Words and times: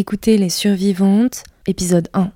Écoutez 0.00 0.38
Les 0.38 0.48
Survivantes, 0.48 1.42
épisode 1.66 2.06
1. 2.14 2.30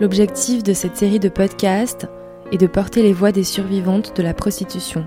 L'objectif 0.00 0.62
de 0.62 0.72
cette 0.72 0.96
série 0.96 1.18
de 1.18 1.28
podcasts 1.28 2.08
est 2.50 2.56
de 2.56 2.66
porter 2.66 3.02
les 3.02 3.12
voix 3.12 3.30
des 3.30 3.44
survivantes 3.44 4.16
de 4.16 4.22
la 4.22 4.32
prostitution. 4.32 5.06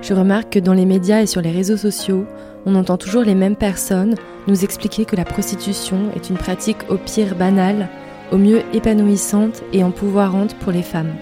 Je 0.00 0.14
remarque 0.14 0.54
que 0.54 0.58
dans 0.58 0.72
les 0.72 0.86
médias 0.86 1.20
et 1.20 1.26
sur 1.26 1.42
les 1.42 1.52
réseaux 1.52 1.76
sociaux, 1.76 2.24
on 2.64 2.76
entend 2.76 2.96
toujours 2.96 3.24
les 3.24 3.34
mêmes 3.34 3.56
personnes 3.56 4.14
nous 4.46 4.64
expliquer 4.64 5.04
que 5.04 5.16
la 5.16 5.26
prostitution 5.26 6.10
est 6.16 6.30
une 6.30 6.38
pratique 6.38 6.88
au 6.88 6.96
pire 6.96 7.34
banale, 7.34 7.90
au 8.32 8.38
mieux 8.38 8.62
épanouissante 8.72 9.62
et 9.74 9.84
empouvoirante 9.84 10.54
pour 10.60 10.72
les 10.72 10.82
femmes. 10.82 11.12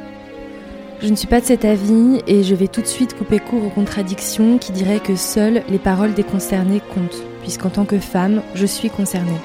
Je 1.04 1.10
ne 1.10 1.16
suis 1.16 1.26
pas 1.26 1.42
de 1.42 1.44
cet 1.44 1.66
avis 1.66 2.22
et 2.26 2.42
je 2.42 2.54
vais 2.54 2.66
tout 2.66 2.80
de 2.80 2.86
suite 2.86 3.14
couper 3.14 3.38
court 3.38 3.62
aux 3.62 3.68
contradictions 3.68 4.56
qui 4.56 4.72
diraient 4.72 5.00
que 5.00 5.16
seules 5.16 5.62
les 5.68 5.78
paroles 5.78 6.14
des 6.14 6.22
concernés 6.22 6.80
comptent, 6.80 7.22
puisqu'en 7.42 7.68
tant 7.68 7.84
que 7.84 7.98
femme, 7.98 8.40
je 8.54 8.64
suis 8.64 8.88
concernée. 8.88 9.36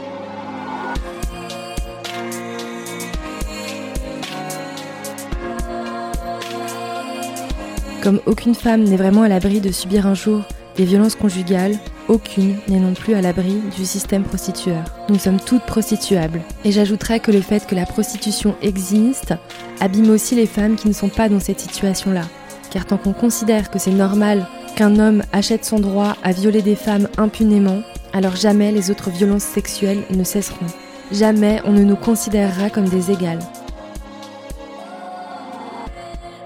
Comme 8.02 8.22
aucune 8.26 8.56
femme 8.56 8.86
n'est 8.86 8.96
vraiment 8.96 9.24
à 9.24 9.28
l'abri 9.28 9.60
de 9.60 9.74
subir 9.74 10.08
un 10.08 10.14
jour 10.14 10.44
des 10.76 10.86
violences 10.86 11.16
conjugales, 11.16 11.78
aucune 12.08 12.58
n'est 12.68 12.80
non 12.80 12.94
plus 12.94 13.14
à 13.14 13.22
l'abri 13.22 13.62
du 13.76 13.86
système 13.86 14.24
prostitueur. 14.24 14.84
Nous 15.10 15.20
sommes 15.20 15.40
toutes 15.40 15.66
prostituables. 15.66 16.42
Et 16.66 16.72
j'ajouterais 16.72 17.20
que 17.20 17.32
le 17.32 17.42
fait 17.42 17.68
que 17.68 17.76
la 17.76 17.86
prostitution 17.86 18.56
existe 18.62 19.34
abîme 19.80 20.10
aussi 20.10 20.36
les 20.36 20.46
femmes 20.46 20.76
qui 20.76 20.88
ne 20.88 20.94
sont 20.94 21.10
pas 21.10 21.30
dans 21.30 21.40
cette 21.40 21.60
situation-là. 21.60 22.24
Car 22.72 22.86
tant 22.86 22.98
qu'on 22.98 23.14
considère 23.14 23.70
que 23.70 23.80
c'est 23.80 23.92
normal 23.92 24.48
qu'un 24.76 25.00
homme 25.00 25.24
achète 25.34 25.66
son 25.66 25.80
droit 25.80 26.16
à 26.24 26.32
violer 26.32 26.62
des 26.62 26.76
femmes 26.76 27.08
impunément, 27.18 27.82
alors 28.14 28.36
jamais 28.36 28.72
les 28.72 28.90
autres 28.92 29.10
violences 29.10 29.44
sexuelles 29.44 30.04
ne 30.10 30.24
cesseront. 30.24 30.68
Jamais 31.12 31.62
on 31.66 31.72
ne 31.72 31.84
nous 31.84 31.96
considérera 31.96 32.70
comme 32.70 32.88
des 32.88 33.12
égales. 33.12 33.40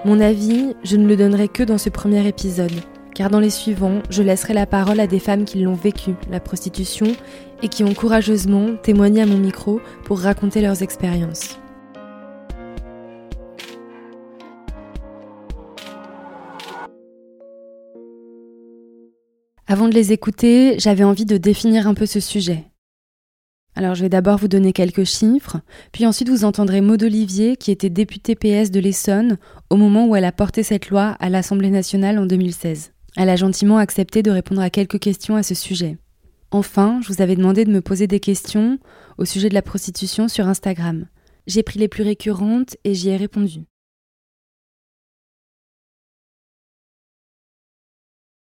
Mon 0.05 0.19
avis, 0.19 0.75
je 0.83 0.97
ne 0.97 1.07
le 1.07 1.15
donnerai 1.15 1.47
que 1.47 1.63
dans 1.63 1.77
ce 1.77 1.89
premier 1.89 2.27
épisode 2.27 2.73
car 3.13 3.29
dans 3.29 3.39
les 3.39 3.49
suivants, 3.49 4.01
je 4.09 4.23
laisserai 4.23 4.53
la 4.53 4.65
parole 4.65 4.99
à 4.99 5.07
des 5.07 5.19
femmes 5.19 5.45
qui 5.45 5.59
l'ont 5.59 5.73
vécu, 5.73 6.15
la 6.29 6.39
prostitution, 6.39 7.07
et 7.61 7.69
qui 7.69 7.83
ont 7.83 7.93
courageusement 7.93 8.75
témoigné 8.75 9.21
à 9.21 9.25
mon 9.25 9.37
micro 9.37 9.79
pour 10.03 10.19
raconter 10.19 10.61
leurs 10.61 10.81
expériences. 10.81 11.59
Avant 19.65 19.87
de 19.87 19.93
les 19.93 20.11
écouter, 20.11 20.75
j'avais 20.77 21.05
envie 21.05 21.25
de 21.25 21.37
définir 21.37 21.87
un 21.87 21.93
peu 21.93 22.05
ce 22.05 22.19
sujet. 22.19 22.65
Alors 23.75 23.95
je 23.95 24.03
vais 24.03 24.09
d'abord 24.09 24.37
vous 24.37 24.47
donner 24.47 24.71
quelques 24.71 25.05
chiffres, 25.05 25.57
puis 25.91 26.05
ensuite 26.05 26.29
vous 26.29 26.45
entendrez 26.45 26.81
Maud 26.81 27.01
Olivier, 27.01 27.55
qui 27.55 27.71
était 27.71 27.89
députée 27.89 28.35
PS 28.35 28.69
de 28.69 28.79
l'Essonne 28.79 29.37
au 29.71 29.77
moment 29.77 30.05
où 30.05 30.15
elle 30.15 30.25
a 30.25 30.31
porté 30.31 30.61
cette 30.61 30.89
loi 30.89 31.15
à 31.19 31.29
l'Assemblée 31.29 31.71
nationale 31.71 32.19
en 32.19 32.27
2016. 32.27 32.92
Elle 33.15 33.29
a 33.29 33.35
gentiment 33.35 33.77
accepté 33.77 34.23
de 34.23 34.31
répondre 34.31 34.61
à 34.61 34.69
quelques 34.69 34.99
questions 34.99 35.35
à 35.35 35.43
ce 35.43 35.53
sujet. 35.53 35.97
Enfin, 36.51 36.99
je 37.01 37.07
vous 37.11 37.21
avais 37.21 37.35
demandé 37.35 37.65
de 37.65 37.71
me 37.71 37.81
poser 37.81 38.07
des 38.07 38.19
questions 38.19 38.79
au 39.17 39.25
sujet 39.25 39.49
de 39.49 39.53
la 39.53 39.61
prostitution 39.61 40.27
sur 40.27 40.47
Instagram. 40.47 41.07
J'ai 41.47 41.63
pris 41.63 41.79
les 41.79 41.87
plus 41.87 42.03
récurrentes 42.03 42.77
et 42.83 42.93
j'y 42.93 43.09
ai 43.09 43.17
répondu. 43.17 43.65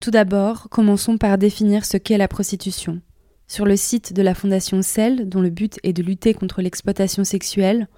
Tout 0.01 0.11
d'abord, 0.11 0.69
commençons 0.71 1.19
par 1.19 1.39
définir 1.39 1.85
ce 1.85 1.97
qu'est 1.97 2.19
la 2.19 2.29
prostitution. 2.29 3.01
Sur 3.49 3.65
le 3.65 3.77
site 3.77 4.13
de 4.13 4.23
la 4.23 4.35
Fondation 4.35 4.83
CEL, 4.83 5.29
dont 5.29 5.41
le 5.41 5.51
but 5.51 5.79
est 5.83 5.93
de 5.93 6.03
lutter 6.03 6.35
contre 6.35 6.63
l'exploitation 6.63 7.25
sexuelle, 7.25 7.89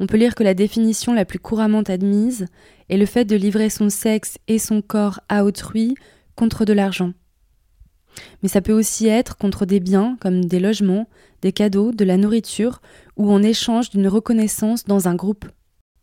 on 0.00 0.06
peut 0.06 0.16
lire 0.16 0.34
que 0.34 0.44
la 0.44 0.54
définition 0.54 1.12
la 1.12 1.24
plus 1.24 1.38
couramment 1.38 1.82
admise 1.82 2.46
est 2.88 2.96
le 2.96 3.06
fait 3.06 3.24
de 3.24 3.36
livrer 3.36 3.68
son 3.68 3.90
sexe 3.90 4.38
et 4.46 4.58
son 4.58 4.80
corps 4.80 5.20
à 5.28 5.44
autrui 5.44 5.94
contre 6.38 6.64
de 6.64 6.72
l'argent. 6.72 7.12
Mais 8.42 8.48
ça 8.48 8.60
peut 8.60 8.72
aussi 8.72 9.08
être 9.08 9.36
contre 9.36 9.66
des 9.66 9.80
biens 9.80 10.16
comme 10.20 10.44
des 10.44 10.60
logements, 10.60 11.08
des 11.42 11.52
cadeaux, 11.52 11.90
de 11.90 12.04
la 12.04 12.16
nourriture 12.16 12.80
ou 13.16 13.32
en 13.32 13.42
échange 13.42 13.90
d'une 13.90 14.06
reconnaissance 14.06 14.84
dans 14.84 15.08
un 15.08 15.16
groupe. 15.16 15.46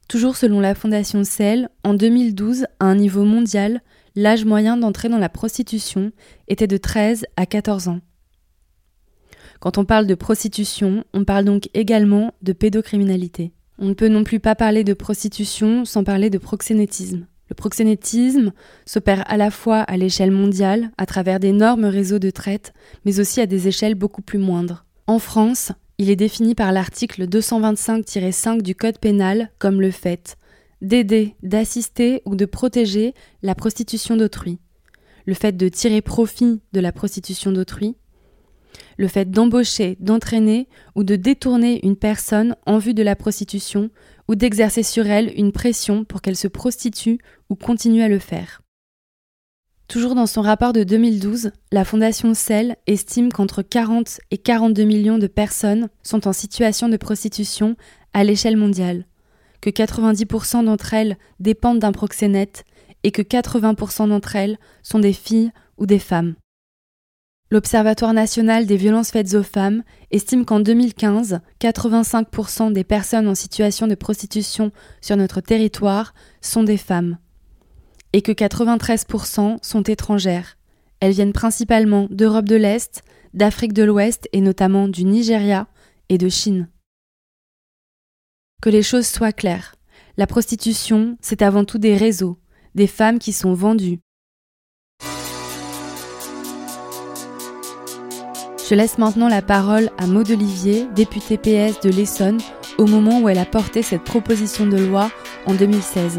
Toujours 0.09 0.35
selon 0.35 0.59
la 0.59 0.75
Fondation 0.75 1.23
CEL, 1.23 1.69
en 1.83 1.93
2012, 1.93 2.67
à 2.79 2.85
un 2.85 2.95
niveau 2.95 3.23
mondial, 3.23 3.81
l'âge 4.15 4.43
moyen 4.43 4.75
d'entrer 4.75 5.07
dans 5.07 5.17
la 5.17 5.29
prostitution 5.29 6.11
était 6.49 6.67
de 6.67 6.77
13 6.77 7.25
à 7.37 7.45
14 7.45 7.87
ans. 7.87 8.01
Quand 9.61 9.77
on 9.77 9.85
parle 9.85 10.05
de 10.05 10.15
prostitution, 10.15 11.05
on 11.13 11.23
parle 11.23 11.45
donc 11.45 11.69
également 11.73 12.33
de 12.41 12.51
pédocriminalité. 12.51 13.53
On 13.79 13.87
ne 13.87 13.93
peut 13.93 14.09
non 14.09 14.25
plus 14.25 14.41
pas 14.41 14.55
parler 14.55 14.83
de 14.83 14.93
prostitution 14.93 15.85
sans 15.85 16.03
parler 16.03 16.29
de 16.29 16.37
proxénétisme. 16.37 17.25
Le 17.49 17.55
proxénétisme 17.55 18.53
s'opère 18.85 19.23
à 19.29 19.37
la 19.37 19.51
fois 19.51 19.79
à 19.81 19.97
l'échelle 19.97 20.31
mondiale, 20.31 20.91
à 20.97 21.05
travers 21.05 21.39
d'énormes 21.39 21.85
réseaux 21.85 22.19
de 22.19 22.31
traite, 22.31 22.73
mais 23.05 23.19
aussi 23.19 23.39
à 23.41 23.45
des 23.45 23.67
échelles 23.67 23.95
beaucoup 23.95 24.21
plus 24.21 24.39
moindres. 24.39 24.85
En 25.07 25.19
France, 25.19 25.71
il 25.97 26.09
est 26.09 26.15
défini 26.15 26.55
par 26.55 26.71
l'article 26.71 27.27
225-5 27.27 28.61
du 28.61 28.75
Code 28.75 28.99
pénal 28.99 29.51
comme 29.59 29.79
le 29.79 29.91
fait 29.91 30.37
d'aider, 30.81 31.35
d'assister 31.41 32.21
ou 32.25 32.35
de 32.35 32.45
protéger 32.45 33.13
la 33.41 33.55
prostitution 33.55 34.17
d'autrui, 34.17 34.59
le 35.25 35.33
fait 35.33 35.55
de 35.55 35.69
tirer 35.69 36.01
profit 36.01 36.61
de 36.73 36.79
la 36.79 36.91
prostitution 36.91 37.51
d'autrui, 37.51 37.95
le 38.97 39.07
fait 39.07 39.29
d'embaucher, 39.29 39.97
d'entraîner 39.99 40.67
ou 40.95 41.03
de 41.03 41.15
détourner 41.15 41.85
une 41.85 41.95
personne 41.95 42.55
en 42.65 42.77
vue 42.77 42.93
de 42.93 43.03
la 43.03 43.15
prostitution 43.15 43.89
ou 44.27 44.35
d'exercer 44.35 44.83
sur 44.83 45.07
elle 45.07 45.31
une 45.35 45.51
pression 45.51 46.03
pour 46.03 46.21
qu'elle 46.21 46.35
se 46.35 46.47
prostitue 46.47 47.19
ou 47.49 47.55
continue 47.55 48.01
à 48.01 48.07
le 48.07 48.19
faire. 48.19 48.61
Toujours 49.87 50.15
dans 50.15 50.25
son 50.25 50.41
rapport 50.41 50.73
de 50.73 50.83
2012, 50.83 51.51
la 51.71 51.85
Fondation 51.85 52.33
CEL 52.33 52.75
estime 52.87 53.31
qu'entre 53.31 53.61
40 53.61 54.19
et 54.31 54.37
42 54.39 54.83
millions 54.83 55.17
de 55.19 55.27
personnes 55.27 55.89
sont 56.01 56.27
en 56.27 56.33
situation 56.33 56.89
de 56.89 56.97
prostitution 56.97 57.75
à 58.13 58.23
l'échelle 58.23 58.57
mondiale, 58.57 59.05
que 59.61 59.69
90% 59.69 60.65
d'entre 60.65 60.95
elles 60.95 61.17
dépendent 61.39 61.79
d'un 61.79 61.91
proxénète 61.91 62.65
et 63.03 63.11
que 63.11 63.21
80% 63.21 64.09
d'entre 64.09 64.35
elles 64.35 64.57
sont 64.81 64.99
des 64.99 65.13
filles 65.13 65.51
ou 65.77 65.85
des 65.85 65.99
femmes. 65.99 66.35
L'Observatoire 67.51 68.13
national 68.13 68.65
des 68.65 68.75
violences 68.75 69.11
faites 69.11 69.35
aux 69.35 69.43
femmes 69.43 69.83
estime 70.09 70.45
qu'en 70.45 70.59
2015, 70.59 71.41
85% 71.61 72.73
des 72.73 72.83
personnes 72.83 73.27
en 73.27 73.35
situation 73.35 73.85
de 73.85 73.95
prostitution 73.95 74.71
sur 74.99 75.15
notre 75.15 75.41
territoire 75.41 76.13
sont 76.41 76.63
des 76.63 76.77
femmes 76.77 77.17
et 78.13 78.21
que 78.21 78.31
93% 78.31 79.57
sont 79.61 79.83
étrangères. 79.83 80.57
Elles 81.01 81.11
viennent 81.11 81.33
principalement 81.33 82.07
d'Europe 82.09 82.47
de 82.47 82.55
l'Est, 82.55 83.03
d'Afrique 83.33 83.73
de 83.73 83.83
l'Ouest 83.83 84.27
et 84.31 84.41
notamment 84.41 84.87
du 84.87 85.03
Nigeria 85.03 85.67
et 86.09 86.17
de 86.17 86.29
Chine. 86.29 86.69
Que 88.61 88.69
les 88.69 88.83
choses 88.83 89.05
soient 89.05 89.33
claires. 89.33 89.75
La 90.17 90.27
prostitution, 90.27 91.17
c'est 91.21 91.41
avant 91.41 91.65
tout 91.65 91.77
des 91.77 91.97
réseaux, 91.97 92.39
des 92.73 92.87
femmes 92.87 93.19
qui 93.19 93.33
sont 93.33 93.53
vendues, 93.53 93.99
Je 98.67 98.73
laisse 98.73 98.97
maintenant 98.97 99.29
la 99.29 99.43
parole 99.43 99.91
à 99.99 100.07
Maud 100.07 100.31
Olivier, 100.31 100.87
députée 100.87 101.37
PS 101.37 101.79
de 101.81 101.89
l'Essonne, 101.91 102.41
au 102.79 102.87
moment 102.87 103.19
où 103.19 103.29
elle 103.29 103.37
a 103.37 103.45
porté 103.45 103.83
cette 103.83 104.03
proposition 104.03 104.65
de 104.65 104.77
loi 104.77 105.11
en 105.45 105.53
2016. 105.53 106.17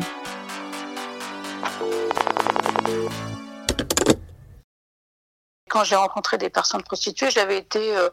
Quand 5.69 5.83
j'ai 5.83 5.97
rencontré 5.97 6.39
des 6.39 6.49
personnes 6.49 6.85
prostituées, 6.85 7.33
j'avais 7.33 7.59
été 7.59 7.97
euh, 7.97 8.11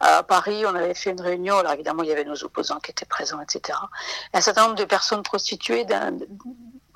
à 0.00 0.24
Paris, 0.24 0.64
on 0.66 0.74
avait 0.74 0.94
fait 0.94 1.10
une 1.10 1.20
réunion, 1.20 1.58
alors 1.58 1.70
évidemment 1.70 2.02
il 2.02 2.08
y 2.08 2.12
avait 2.12 2.24
nos 2.24 2.42
opposants 2.42 2.80
qui 2.80 2.90
étaient 2.90 3.06
présents, 3.06 3.40
etc. 3.40 3.78
un 4.34 4.40
certain 4.40 4.64
nombre 4.64 4.74
de 4.74 4.84
personnes 4.84 5.22
prostituées 5.22 5.84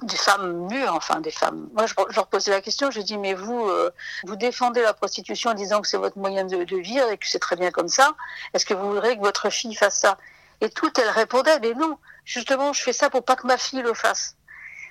des 0.04 0.16
femmes 0.16 0.68
mûres, 0.68 0.94
enfin 0.94 1.20
des 1.20 1.30
femmes. 1.30 1.68
Moi, 1.74 1.86
je, 1.86 1.94
leur 2.14 2.26
posais 2.26 2.50
la 2.50 2.60
question, 2.60 2.90
je 2.90 3.00
dis, 3.00 3.18
mais 3.18 3.34
vous, 3.34 3.68
euh, 3.68 3.90
vous 4.24 4.36
défendez 4.36 4.82
la 4.82 4.92
prostitution 4.94 5.50
en 5.50 5.54
disant 5.54 5.80
que 5.80 5.88
c'est 5.88 5.96
votre 5.96 6.18
moyen 6.18 6.44
de, 6.44 6.76
vivre 6.76 7.08
et 7.10 7.18
que 7.18 7.26
c'est 7.26 7.38
très 7.38 7.56
bien 7.56 7.70
comme 7.70 7.88
ça. 7.88 8.14
Est-ce 8.54 8.66
que 8.66 8.74
vous 8.74 8.88
voudrez 8.88 9.16
que 9.16 9.22
votre 9.22 9.50
fille 9.50 9.74
fasse 9.74 10.00
ça? 10.00 10.18
Et 10.60 10.70
toutes, 10.70 10.98
elles 10.98 11.10
répondaient, 11.10 11.58
mais 11.60 11.74
non, 11.74 11.98
justement, 12.24 12.72
je 12.72 12.82
fais 12.82 12.92
ça 12.92 13.10
pour 13.10 13.24
pas 13.24 13.36
que 13.36 13.46
ma 13.46 13.56
fille 13.56 13.82
le 13.82 13.94
fasse. 13.94 14.36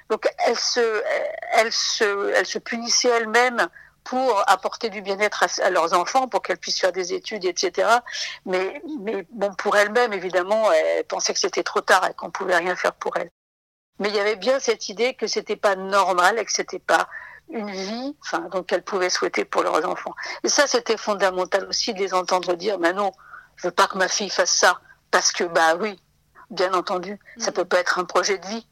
Donc, 0.09 0.27
elles 0.45 0.59
se, 0.59 1.03
elles 1.53 1.71
se, 1.71 2.31
elles 2.35 2.45
se 2.45 2.59
punissaient 2.59 3.09
elles-mêmes 3.09 3.67
pour 4.03 4.43
apporter 4.49 4.89
du 4.89 5.01
bien-être 5.01 5.45
à, 5.61 5.69
leurs 5.69 5.93
enfants, 5.93 6.27
pour 6.27 6.41
qu'elles 6.41 6.57
puissent 6.57 6.81
faire 6.81 6.91
des 6.91 7.13
études, 7.13 7.45
etc. 7.45 7.87
Mais, 8.45 8.81
mais 8.99 9.25
bon, 9.31 9.53
pour 9.53 9.77
elles-mêmes, 9.77 10.13
évidemment, 10.13 10.71
elles 10.71 11.05
pensaient 11.05 11.33
que 11.33 11.39
c'était 11.39 11.63
trop 11.63 11.81
tard 11.81 12.07
et 12.09 12.13
qu'on 12.13 12.31
pouvait 12.31 12.57
rien 12.57 12.75
faire 12.75 12.93
pour 12.93 13.15
elles. 13.17 13.31
Mais 14.01 14.09
il 14.09 14.15
y 14.15 14.19
avait 14.19 14.35
bien 14.35 14.59
cette 14.59 14.89
idée 14.89 15.13
que 15.13 15.27
c'était 15.27 15.55
pas 15.55 15.75
normal 15.75 16.39
et 16.39 16.43
que 16.43 16.51
c'était 16.51 16.79
pas 16.79 17.07
une 17.49 17.69
vie, 17.69 18.17
enfin, 18.23 18.39
donc 18.51 18.65
qu'elles 18.65 18.83
pouvaient 18.83 19.11
souhaiter 19.11 19.45
pour 19.45 19.61
leurs 19.61 19.87
enfants. 19.87 20.15
Et 20.43 20.49
ça, 20.49 20.65
c'était 20.65 20.97
fondamental 20.97 21.67
aussi 21.67 21.93
de 21.93 21.99
les 21.99 22.15
entendre 22.15 22.55
dire, 22.55 22.79
mais 22.79 22.93
non, 22.93 23.11
je 23.57 23.67
veux 23.67 23.71
pas 23.71 23.85
que 23.85 23.99
ma 23.99 24.07
fille 24.07 24.31
fasse 24.31 24.55
ça, 24.55 24.81
parce 25.11 25.31
que 25.31 25.43
bah 25.43 25.75
oui, 25.75 26.01
bien 26.49 26.73
entendu, 26.73 27.19
ça 27.37 27.51
mm. 27.51 27.53
peut 27.53 27.65
pas 27.65 27.77
être 27.79 27.99
un 27.99 28.05
projet 28.05 28.39
de 28.39 28.47
vie. 28.47 28.67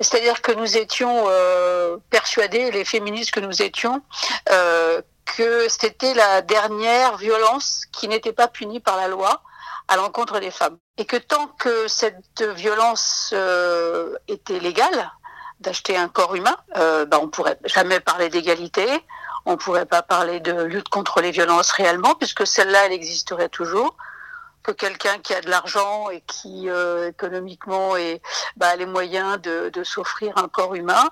C'est-à-dire 0.00 0.40
que 0.40 0.52
nous 0.52 0.78
étions 0.78 1.24
euh, 1.28 1.98
persuadés, 2.08 2.70
les 2.70 2.86
féministes 2.86 3.32
que 3.32 3.40
nous 3.40 3.60
étions, 3.60 4.02
euh, 4.48 5.02
que 5.36 5.68
c'était 5.68 6.14
la 6.14 6.40
dernière 6.40 7.18
violence 7.18 7.84
qui 7.92 8.08
n'était 8.08 8.32
pas 8.32 8.48
punie 8.48 8.80
par 8.80 8.96
la 8.96 9.08
loi 9.08 9.42
à 9.90 9.96
l'encontre 9.96 10.38
des 10.38 10.52
femmes. 10.52 10.78
Et 10.96 11.04
que 11.04 11.16
tant 11.16 11.48
que 11.48 11.88
cette 11.88 12.42
violence 12.42 13.30
euh, 13.34 14.14
était 14.28 14.60
légale, 14.60 15.10
d'acheter 15.58 15.96
un 15.96 16.08
corps 16.08 16.36
humain, 16.36 16.56
euh, 16.76 17.04
bah, 17.04 17.18
on 17.20 17.28
pourrait 17.28 17.58
jamais 17.64 17.98
parler 17.98 18.28
d'égalité, 18.28 18.86
on 19.46 19.56
pourrait 19.56 19.86
pas 19.86 20.02
parler 20.02 20.38
de 20.38 20.62
lutte 20.62 20.88
contre 20.88 21.20
les 21.20 21.32
violences 21.32 21.72
réellement, 21.72 22.14
puisque 22.14 22.46
celle-là, 22.46 22.86
elle 22.86 22.92
existerait 22.92 23.48
toujours 23.48 23.96
que 24.62 24.70
quelqu'un 24.70 25.18
qui 25.18 25.34
a 25.34 25.40
de 25.40 25.50
l'argent 25.50 26.08
et 26.08 26.20
qui 26.20 26.70
euh, 26.70 27.08
économiquement 27.08 27.94
bah, 28.56 28.76
les 28.76 28.86
moyens 28.86 29.40
de, 29.40 29.70
de 29.70 29.82
s'offrir 29.82 30.38
un 30.38 30.48
corps 30.48 30.76
humain 30.76 31.10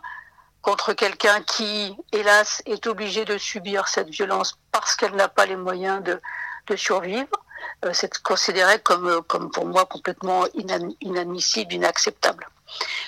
contre 0.63 0.93
quelqu'un 0.93 1.43
qui, 1.43 1.97
hélas, 2.13 2.63
est 2.67 2.87
obligé 2.87 3.25
de 3.25 3.39
subir 3.39 3.89
cette 3.89 4.11
violence 4.11 4.57
parce 4.71 4.95
qu'elle 4.95 5.17
n'a 5.17 5.29
pas 5.29 5.47
les 5.47 5.57
moyens 5.57 6.01
de 6.03 6.77
survivre. 6.77 7.29
Euh, 7.85 7.93
c'est 7.93 8.19
considéré 8.19 8.81
comme, 8.81 9.23
comme 9.23 9.51
pour 9.51 9.67
moi 9.67 9.87
complètement 9.87 10.45
inadmissible, 11.01 11.75
inacceptable. 11.75 12.49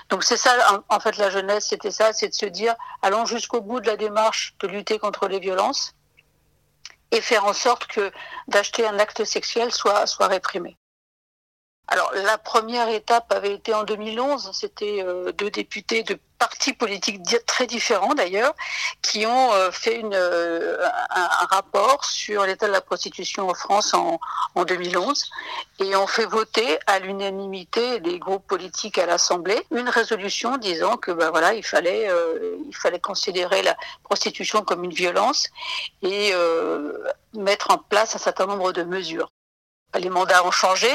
Donc 0.09 0.25
c'est 0.25 0.37
ça, 0.37 0.53
en, 0.73 0.97
en 0.97 1.01
fait, 1.01 1.17
la 1.17 1.31
jeunesse, 1.31 1.69
c'était 1.69 1.91
ça, 1.91 2.13
c'est 2.13 2.29
de 2.29 2.35
se 2.35 2.47
dire, 2.47 2.75
allons 3.03 3.27
jusqu'au 3.27 3.61
bout 3.61 3.81
de 3.81 3.87
la 3.87 3.97
démarche 3.97 4.55
de 4.61 4.69
lutter 4.69 4.99
contre 4.99 5.29
les 5.29 5.39
violences, 5.39 5.95
et 7.11 7.21
faire 7.21 7.45
en 7.45 7.53
sorte 7.53 7.87
que 7.87 8.13
d'acheter 8.49 8.87
un 8.87 8.99
acte 8.99 9.25
sexuel 9.25 9.73
soit, 9.73 10.07
soit 10.07 10.29
réprimé. 10.29 10.77
Alors 11.89 12.13
la 12.15 12.39
première 12.39 12.89
étape 12.89 13.33
avait 13.33 13.55
été 13.55 13.75
en 13.75 13.83
2011, 13.85 14.51
c'était 14.53 15.03
euh, 15.03 15.33
deux 15.33 15.51
députés 15.51 16.05
de 16.05 16.19
partis 16.41 16.73
politiques 16.73 17.21
très 17.47 17.67
différents 17.67 18.15
d'ailleurs, 18.15 18.55
qui 19.03 19.27
ont 19.27 19.53
euh, 19.53 19.71
fait 19.71 19.97
une, 19.97 20.15
euh, 20.15 20.79
un, 21.11 21.47
rapport 21.47 22.05
sur 22.05 22.47
l'état 22.47 22.67
de 22.67 22.73
la 22.73 22.81
prostitution 22.81 23.49
en 23.49 23.55
France 23.55 23.93
en, 23.95 24.19
en 24.55 24.65
2011 24.65 25.31
et 25.81 25.95
ont 25.97 26.07
fait 26.07 26.25
voter 26.25 26.79
à 26.87 26.99
l'unanimité 26.99 28.01
des 28.01 28.19
groupes 28.19 28.47
politiques 28.47 28.99
à 28.99 29.07
l'Assemblée 29.07 29.61
une 29.71 29.89
résolution 29.89 30.57
disant 30.57 30.97
que 30.97 31.11
ben 31.11 31.31
voilà 31.31 31.55
il 31.55 31.65
fallait 31.65 32.09
il 32.69 32.77
fallait 32.77 33.01
considérer 33.01 33.63
la 33.63 33.77
prostitution 34.05 34.63
comme 34.63 34.85
une 34.85 34.93
violence 34.93 35.49
et 36.03 36.33
mettre 37.35 37.71
en 37.71 37.79
place 37.79 38.15
un 38.15 38.19
certain 38.19 38.47
nombre 38.47 38.73
de 38.73 38.83
mesures 38.83 39.31
les 39.99 40.11
mandats 40.11 40.45
ont 40.45 40.51
changé. 40.51 40.89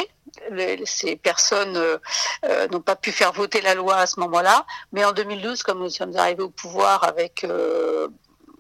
ces 0.86 1.16
personnes 1.16 1.78
euh, 1.78 1.98
euh, 2.46 2.68
n'ont 2.70 2.82
pas 2.82 2.96
pu 2.96 3.12
faire 3.12 3.32
voter 3.32 3.62
la 3.62 3.74
loi 3.74 3.98
à 3.98 4.08
ce 4.08 4.20
moment-là. 4.20 4.66
Mais 4.92 5.04
en 5.04 5.12
2012, 5.12 5.64
comme 5.64 5.80
nous 5.80 5.90
sommes 5.90 6.16
arrivés 6.16 6.44
au 6.44 6.50
pouvoir 6.50 7.04
avec, 7.04 7.44
euh, 7.44 8.08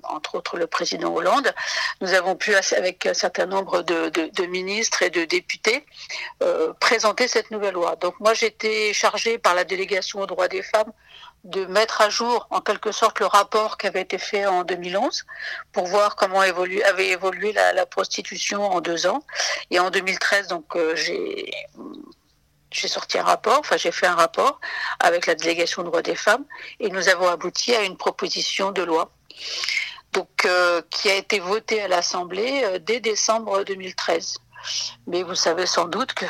entre 0.03 0.35
autres, 0.35 0.57
le 0.57 0.67
président 0.67 1.13
Hollande, 1.13 1.53
nous 2.01 2.13
avons 2.13 2.35
pu, 2.35 2.53
avec 2.55 3.05
un 3.05 3.13
certain 3.13 3.45
nombre 3.45 3.81
de, 3.81 4.09
de 4.09 4.45
ministres 4.45 5.01
et 5.01 5.09
de 5.09 5.25
députés, 5.25 5.85
présenter 6.79 7.27
cette 7.27 7.49
nouvelle 7.49 7.73
loi. 7.73 7.95
Donc 7.95 8.19
moi, 8.19 8.35
j'étais 8.35 8.93
chargée 8.93 9.39
par 9.39 9.55
la 9.55 9.63
délégation 9.63 10.19
aux 10.19 10.27
droits 10.27 10.47
des 10.47 10.61
femmes 10.61 10.91
de 11.45 11.65
mettre 11.65 12.01
à 12.01 12.09
jour 12.09 12.47
en 12.49 12.59
quelque 12.59 12.91
sorte 12.91 13.19
le 13.19 13.27
rapport 13.27 13.77
qui 13.77 13.85
avait 13.87 14.01
été 14.01 14.17
fait 14.17 14.47
en 14.47 14.63
2011 14.63 15.25
pour 15.71 15.85
voir 15.85 16.15
comment 16.15 16.39
avait 16.39 17.09
évolué 17.09 17.53
la, 17.53 17.85
prostitution 17.85 18.63
en 18.63 18.81
deux 18.81 19.05
ans. 19.05 19.23
Et 19.69 19.79
en 19.79 19.91
2013, 19.91 20.47
donc 20.47 20.75
euh, 20.75 20.95
j'ai 20.95 21.51
j'ai 22.71 22.87
sorti 22.89 23.17
un 23.17 23.23
rapport, 23.23 23.59
enfin 23.59 23.77
j'ai 23.77 23.91
fait 23.91 24.07
un 24.07 24.15
rapport 24.15 24.59
avec 24.99 25.27
la 25.27 25.35
délégation 25.35 25.83
droits 25.83 26.01
des 26.01 26.15
femmes 26.15 26.43
et 26.81 26.89
nous 26.89 27.07
avons 27.07 27.29
abouti 27.29 27.73
à 27.73 27.83
une 27.83 27.95
proposition 27.95 28.71
de 28.71 28.81
loi. 28.81 29.11
Donc, 30.11 30.45
euh, 30.45 30.81
qui 30.89 31.09
a 31.09 31.15
été 31.15 31.39
votée 31.39 31.81
à 31.81 31.89
l'Assemblée 31.89 32.61
euh, 32.63 32.79
dès 32.79 33.01
décembre 33.01 33.65
2013. 33.65 34.37
Mais 35.07 35.23
vous 35.23 35.35
savez 35.35 35.65
sans 35.65 35.87
doute 35.87 36.13
que 36.13 36.25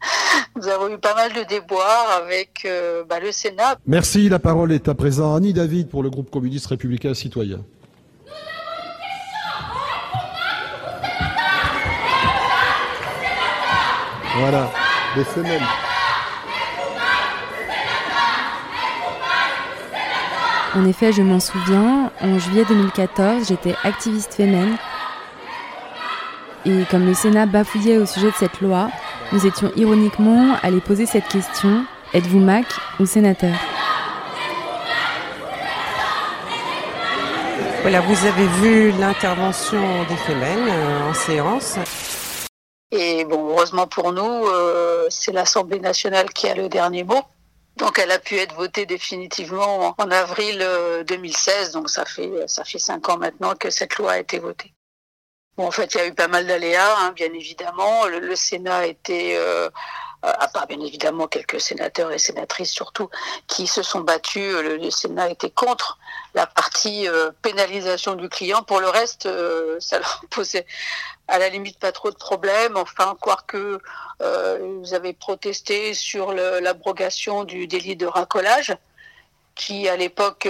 nous 0.56 0.68
avons 0.68 0.88
eu 0.88 0.98
pas 0.98 1.14
mal 1.14 1.32
de 1.32 1.42
déboires 1.42 2.10
avec 2.16 2.62
euh, 2.64 3.04
bah, 3.08 3.20
le 3.20 3.32
Sénat. 3.32 3.76
Merci. 3.86 4.28
La 4.28 4.38
parole 4.38 4.72
est 4.72 4.88
à 4.88 4.94
présent 4.94 5.34
Annie 5.34 5.52
David 5.52 5.88
pour 5.88 6.02
le 6.02 6.10
groupe 6.10 6.30
communiste 6.30 6.66
républicain 6.66 7.14
citoyen. 7.14 7.60
Voilà, 14.36 14.68
des 15.14 15.24
semaines. 15.24 15.62
En 20.74 20.84
effet, 20.86 21.12
je 21.12 21.22
m'en 21.22 21.38
souviens, 21.38 22.10
en 22.20 22.38
juillet 22.40 22.64
2014, 22.68 23.46
j'étais 23.46 23.76
activiste 23.84 24.34
féminine 24.34 24.76
et 26.66 26.84
comme 26.90 27.06
le 27.06 27.14
Sénat 27.14 27.46
bafouillait 27.46 27.98
au 27.98 28.06
sujet 28.06 28.28
de 28.28 28.36
cette 28.38 28.60
loi, 28.60 28.90
nous 29.32 29.46
étions 29.46 29.70
ironiquement 29.76 30.56
allés 30.62 30.80
poser 30.80 31.06
cette 31.06 31.28
question 31.28 31.84
êtes-vous 32.14 32.38
Mac 32.38 32.66
ou 33.00 33.06
sénateur? 33.06 33.54
Voilà, 37.82 38.00
vous 38.00 38.26
avez 38.26 38.46
vu 38.62 38.92
l'intervention 38.92 40.04
des 40.04 40.16
Femmes 40.16 40.42
euh, 40.42 41.10
en 41.10 41.12
séance. 41.12 41.76
Et 42.90 43.26
bon, 43.26 43.50
heureusement 43.50 43.86
pour 43.86 44.12
nous, 44.12 44.46
euh, 44.46 45.06
c'est 45.10 45.32
l'Assemblée 45.32 45.80
nationale 45.80 46.30
qui 46.30 46.48
a 46.48 46.54
le 46.54 46.70
dernier 46.70 47.04
mot. 47.04 47.20
Donc 47.76 47.98
elle 47.98 48.12
a 48.12 48.18
pu 48.18 48.36
être 48.36 48.54
votée 48.54 48.86
définitivement 48.86 49.94
en 49.98 50.10
avril 50.10 50.66
2016, 51.06 51.68
euh, 51.68 51.72
donc 51.72 51.90
ça 51.90 52.04
fait 52.04 52.30
ça 52.46 52.64
fait 52.64 52.78
cinq 52.78 53.08
ans 53.08 53.18
maintenant 53.18 53.54
que 53.54 53.68
cette 53.68 53.96
loi 53.96 54.12
a 54.12 54.18
été 54.18 54.38
votée. 54.38 54.72
Bon, 55.56 55.66
en 55.66 55.70
fait, 55.70 55.94
il 55.94 55.98
y 55.98 56.00
a 56.00 56.06
eu 56.06 56.14
pas 56.14 56.28
mal 56.28 56.46
d'aléas, 56.46 56.96
hein, 56.98 57.12
bien 57.12 57.32
évidemment. 57.32 58.06
Le, 58.06 58.34
Sénat 58.34 58.86
été, 58.86 59.36
euh, 59.36 59.70
à 60.22 60.48
part 60.48 60.66
bien 60.66 60.80
évidemment 60.80 61.26
quelques 61.26 61.60
sénateurs 61.60 62.10
et 62.12 62.18
sénatrices 62.18 62.70
surtout, 62.70 63.10
qui 63.46 63.66
se 63.66 63.82
sont 63.82 64.00
battus, 64.00 64.54
le, 64.62 64.90
Sénat 64.90 65.30
était 65.30 65.50
contre 65.50 65.98
la 66.34 66.46
partie 66.46 67.08
euh, 67.08 67.30
pénalisation 67.42 68.14
du 68.14 68.28
client. 68.28 68.62
Pour 68.62 68.80
le 68.80 68.88
reste, 68.88 69.26
euh, 69.26 69.76
ça 69.80 69.98
leur 70.00 70.24
posait 70.30 70.66
à 71.28 71.38
la 71.38 71.48
limite 71.48 71.78
pas 71.78 71.92
trop 71.92 72.10
de 72.10 72.16
problèmes. 72.16 72.76
Enfin, 72.76 73.16
quoique 73.20 73.78
euh, 74.22 74.78
vous 74.80 74.94
avez 74.94 75.12
protesté 75.12 75.94
sur 75.94 76.32
l'abrogation 76.32 77.44
du 77.44 77.66
délit 77.66 77.96
de 77.96 78.06
racolage 78.06 78.76
qui 79.54 79.88
à 79.88 79.96
l'époque 79.96 80.48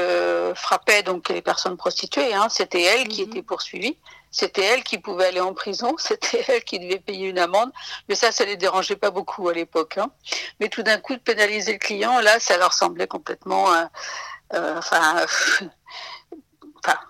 frappait 0.54 1.02
donc 1.02 1.28
les 1.28 1.42
personnes 1.42 1.76
prostituées. 1.76 2.32
Hein, 2.32 2.48
C'était 2.48 2.82
elles 2.82 3.06
qui 3.06 3.22
mhm. 3.22 3.30
étaient 3.30 3.42
poursuivies. 3.42 3.98
C'était 4.34 4.64
elle 4.64 4.82
qui 4.82 4.98
pouvait 4.98 5.26
aller 5.26 5.40
en 5.40 5.54
prison, 5.54 5.94
c'était 5.98 6.44
elle 6.48 6.64
qui 6.64 6.80
devait 6.80 6.98
payer 6.98 7.28
une 7.28 7.38
amende. 7.38 7.70
Mais 8.08 8.16
ça, 8.16 8.32
ça 8.32 8.44
les 8.44 8.56
dérangeait 8.56 8.96
pas 8.96 9.12
beaucoup 9.12 9.48
à 9.48 9.54
l'époque. 9.54 9.96
Hein. 9.96 10.10
Mais 10.58 10.68
tout 10.68 10.82
d'un 10.82 10.98
coup, 10.98 11.14
de 11.14 11.20
pénaliser 11.20 11.74
le 11.74 11.78
client, 11.78 12.18
là, 12.18 12.40
ça 12.40 12.58
leur 12.58 12.72
semblait 12.72 13.06
complètement, 13.06 13.72
euh, 13.72 13.84
euh, 14.54 14.78
enfin. 14.78 15.24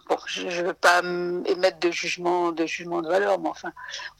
Bon, 0.08 0.16
je 0.26 0.46
ne 0.46 0.66
veux 0.66 0.74
pas 0.74 1.00
émettre 1.00 1.80
de 1.80 1.90
jugement, 1.90 2.52
de 2.52 2.64
jugement 2.64 3.02
de 3.02 3.08
valeur, 3.08 3.40
mais 3.40 3.48
enfin, 3.48 3.72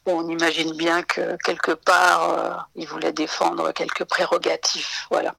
on 0.05 0.27
imagine 0.27 0.75
bien 0.75 1.01
que 1.01 1.37
quelque 1.45 1.71
part, 1.71 2.29
euh, 2.29 2.57
ils 2.75 2.85
voulaient 2.85 3.13
défendre 3.13 3.71
quelques 3.71 4.03
prérogatives, 4.03 4.85
voilà. 5.09 5.33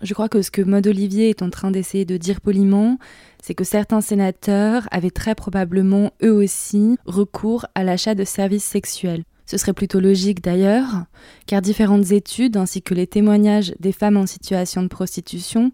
Je 0.00 0.14
crois 0.14 0.28
que 0.28 0.42
ce 0.42 0.50
que 0.50 0.62
Maud 0.62 0.86
Olivier 0.86 1.28
est 1.28 1.42
en 1.42 1.50
train 1.50 1.70
d'essayer 1.70 2.04
de 2.04 2.16
dire 2.16 2.40
poliment, 2.40 2.98
c'est 3.42 3.54
que 3.54 3.64
certains 3.64 4.00
sénateurs 4.00 4.86
avaient 4.92 5.10
très 5.10 5.34
probablement 5.34 6.12
eux 6.22 6.32
aussi 6.32 6.96
recours 7.04 7.66
à 7.74 7.82
l'achat 7.82 8.14
de 8.14 8.24
services 8.24 8.64
sexuels. 8.64 9.24
Ce 9.46 9.56
serait 9.56 9.72
plutôt 9.72 9.98
logique 9.98 10.42
d'ailleurs, 10.42 11.04
car 11.46 11.62
différentes 11.62 12.12
études 12.12 12.56
ainsi 12.56 12.82
que 12.82 12.94
les 12.94 13.06
témoignages 13.06 13.74
des 13.80 13.92
femmes 13.92 14.18
en 14.18 14.26
situation 14.26 14.82
de 14.82 14.88
prostitution 14.88 15.72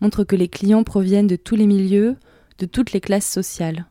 montrent 0.00 0.24
que 0.24 0.36
les 0.36 0.48
clients 0.48 0.84
proviennent 0.84 1.26
de 1.26 1.36
tous 1.36 1.56
les 1.56 1.66
milieux, 1.66 2.16
de 2.58 2.66
toutes 2.66 2.92
les 2.92 3.00
classes 3.00 3.30
sociales. 3.30 3.86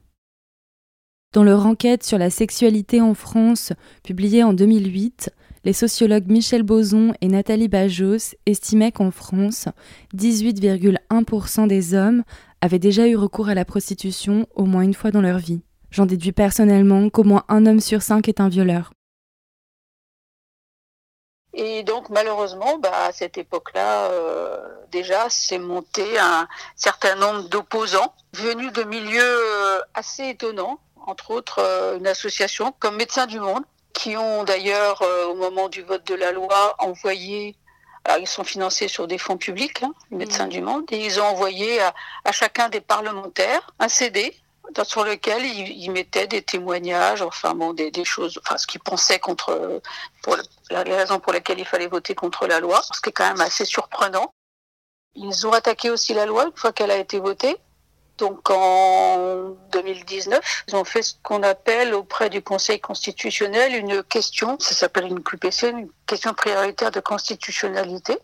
Dans 1.33 1.43
leur 1.43 1.65
enquête 1.65 2.03
sur 2.03 2.17
la 2.17 2.29
sexualité 2.29 3.01
en 3.01 3.13
France, 3.13 3.73
publiée 4.03 4.41
en 4.43 4.53
2008, 4.53 5.31
les 5.65 5.73
sociologues 5.73 6.27
Michel 6.27 6.61
Boson 6.61 7.13
et 7.21 7.27
Nathalie 7.27 7.67
Bajos 7.67 8.35
estimaient 8.45 8.91
qu'en 8.91 9.09
France, 9.09 9.67
18,1% 10.15 11.67
des 11.67 11.95
hommes 11.95 12.23
avaient 12.61 12.79
déjà 12.79 13.07
eu 13.07 13.15
recours 13.15 13.49
à 13.49 13.55
la 13.55 13.65
prostitution 13.65 14.47
au 14.55 14.65
moins 14.65 14.83
une 14.83 14.93
fois 14.93 15.11
dans 15.11 15.21
leur 15.21 15.39
vie. 15.39 15.61
J'en 15.89 16.05
déduis 16.05 16.31
personnellement 16.31 17.09
qu'au 17.09 17.23
moins 17.23 17.43
un 17.49 17.65
homme 17.65 17.79
sur 17.79 18.03
cinq 18.03 18.29
est 18.29 18.39
un 18.39 18.47
violeur. 18.47 18.91
Et 21.55 21.83
donc 21.83 22.09
malheureusement, 22.09 22.77
bah, 22.77 23.05
à 23.05 23.11
cette 23.11 23.37
époque-là, 23.37 24.11
euh, 24.11 24.57
déjà, 24.91 25.27
c'est 25.29 25.57
monté 25.57 26.19
un 26.19 26.47
certain 26.75 27.15
nombre 27.15 27.49
d'opposants 27.49 28.13
venus 28.33 28.71
de 28.73 28.83
milieux 28.83 29.21
euh, 29.23 29.79
assez 29.93 30.29
étonnants, 30.29 30.79
entre 31.07 31.31
autres 31.31 31.59
euh, 31.59 31.97
une 31.97 32.07
association 32.07 32.73
comme 32.77 32.97
Médecins 32.97 33.25
du 33.25 33.39
Monde, 33.39 33.63
qui 33.95 34.15
ont 34.17 34.43
d'ailleurs, 34.43 35.01
au 35.29 35.33
moment 35.33 35.69
du 35.69 35.81
vote 35.81 36.05
de 36.05 36.15
la 36.15 36.31
loi, 36.31 36.75
envoyé 36.79 37.55
alors, 38.05 38.19
ils 38.19 38.27
sont 38.27 38.43
financés 38.43 38.87
sur 38.87 39.07
des 39.07 39.17
fonds 39.17 39.37
publics, 39.37 39.81
hein, 39.81 39.91
les 40.11 40.17
Médecins 40.17 40.45
mmh. 40.45 40.49
du 40.49 40.61
Monde, 40.61 40.83
et 40.91 41.03
ils 41.03 41.19
ont 41.19 41.25
envoyé 41.25 41.81
à, 41.81 41.91
à, 42.23 42.31
chacun 42.31 42.69
des 42.69 42.79
parlementaires 42.79 43.73
un 43.79 43.89
CD 43.89 44.35
sur 44.83 45.03
lequel 45.03 45.43
il, 45.45 45.91
mettait 45.91 46.27
des 46.27 46.41
témoignages, 46.41 47.21
enfin 47.21 47.55
bon, 47.55 47.73
des, 47.73 47.91
des 47.91 48.05
choses, 48.05 48.39
enfin 48.43 48.57
ce 48.57 48.67
qu'il 48.67 48.81
pensait 48.81 49.19
contre, 49.19 49.81
pour 50.21 50.37
la, 50.69 50.83
les 50.83 50.95
raisons 50.95 51.19
pour 51.19 51.33
lesquelles 51.33 51.59
il 51.59 51.65
fallait 51.65 51.87
voter 51.87 52.13
contre 52.15 52.47
la 52.47 52.59
loi, 52.59 52.81
ce 52.93 53.01
qui 53.01 53.09
est 53.09 53.13
quand 53.13 53.27
même 53.27 53.41
assez 53.41 53.65
surprenant. 53.65 54.31
Ils 55.15 55.47
ont 55.47 55.53
attaqué 55.53 55.89
aussi 55.89 56.13
la 56.13 56.25
loi 56.25 56.45
une 56.45 56.55
fois 56.55 56.73
qu'elle 56.73 56.91
a 56.91 56.97
été 56.97 57.19
votée. 57.19 57.55
Donc 58.17 58.49
en 58.49 59.55
2019, 59.71 60.65
ils 60.67 60.75
ont 60.75 60.85
fait 60.85 61.01
ce 61.01 61.15
qu'on 61.21 61.43
appelle 61.43 61.93
auprès 61.93 62.29
du 62.29 62.41
Conseil 62.41 62.79
constitutionnel 62.79 63.75
une 63.75 64.03
question, 64.03 64.57
ça 64.59 64.73
s'appelle 64.73 65.07
une 65.07 65.21
QPC, 65.21 65.69
une 65.69 65.89
question 66.07 66.33
prioritaire 66.33 66.91
de 66.91 67.01
constitutionnalité. 67.01 68.17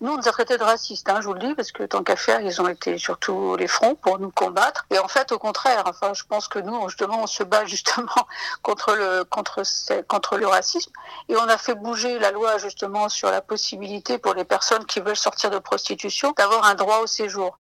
Nous, 0.00 0.12
on 0.12 0.16
nous 0.16 0.28
a 0.28 0.32
traités 0.32 0.58
de 0.58 0.62
racistes, 0.62 1.08
hein, 1.08 1.20
je 1.20 1.28
vous 1.28 1.34
le 1.34 1.40
dis, 1.40 1.54
parce 1.54 1.72
que 1.72 1.84
tant 1.84 2.02
qu'à 2.02 2.16
faire, 2.16 2.40
ils 2.40 2.60
ont 2.60 2.68
été 2.68 2.98
surtout 2.98 3.56
les 3.56 3.68
fronts 3.68 3.94
pour 3.94 4.18
nous 4.18 4.30
combattre. 4.30 4.84
Et 4.90 4.98
en 4.98 5.08
fait, 5.08 5.32
au 5.32 5.38
contraire, 5.38 5.84
enfin, 5.86 6.12
je 6.14 6.24
pense 6.24 6.48
que 6.48 6.58
nous, 6.58 6.88
justement, 6.88 7.22
on 7.22 7.26
se 7.26 7.42
bat 7.42 7.64
justement 7.66 8.26
contre 8.62 8.94
le, 8.94 9.24
contre, 9.24 9.62
contre 10.08 10.36
le 10.36 10.46
racisme. 10.46 10.90
Et 11.28 11.36
on 11.36 11.48
a 11.48 11.56
fait 11.56 11.74
bouger 11.74 12.18
la 12.18 12.32
loi, 12.32 12.58
justement, 12.58 13.08
sur 13.08 13.30
la 13.30 13.40
possibilité 13.40 14.18
pour 14.18 14.34
les 14.34 14.44
personnes 14.44 14.84
qui 14.84 15.00
veulent 15.00 15.16
sortir 15.16 15.50
de 15.50 15.58
prostitution 15.58 16.34
d'avoir 16.36 16.64
un 16.64 16.74
droit 16.74 16.98
au 16.98 17.06
séjour. 17.06 17.58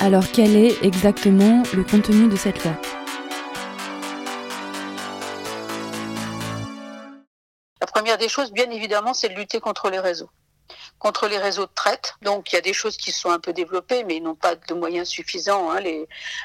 Alors, 0.00 0.24
quel 0.32 0.56
est 0.56 0.82
exactement 0.84 1.62
le 1.74 1.82
contenu 1.82 2.28
de 2.28 2.36
cette 2.36 2.62
loi? 2.64 2.74
Première 7.92 8.18
des 8.18 8.28
choses, 8.28 8.52
bien 8.52 8.70
évidemment, 8.70 9.14
c'est 9.14 9.30
de 9.30 9.34
lutter 9.34 9.58
contre 9.58 9.90
les 9.90 9.98
réseaux 9.98 10.30
contre 10.98 11.28
les 11.28 11.38
réseaux 11.38 11.66
de 11.66 11.72
traite. 11.74 12.14
Donc 12.22 12.52
il 12.52 12.56
y 12.56 12.58
a 12.58 12.62
des 12.62 12.72
choses 12.72 12.96
qui 12.96 13.12
sont 13.12 13.30
un 13.30 13.38
peu 13.38 13.52
développées, 13.52 14.04
mais 14.04 14.16
ils 14.16 14.22
n'ont 14.22 14.34
pas 14.34 14.54
de 14.54 14.74
moyens 14.74 15.08
suffisants. 15.08 15.70
Hein. 15.70 15.80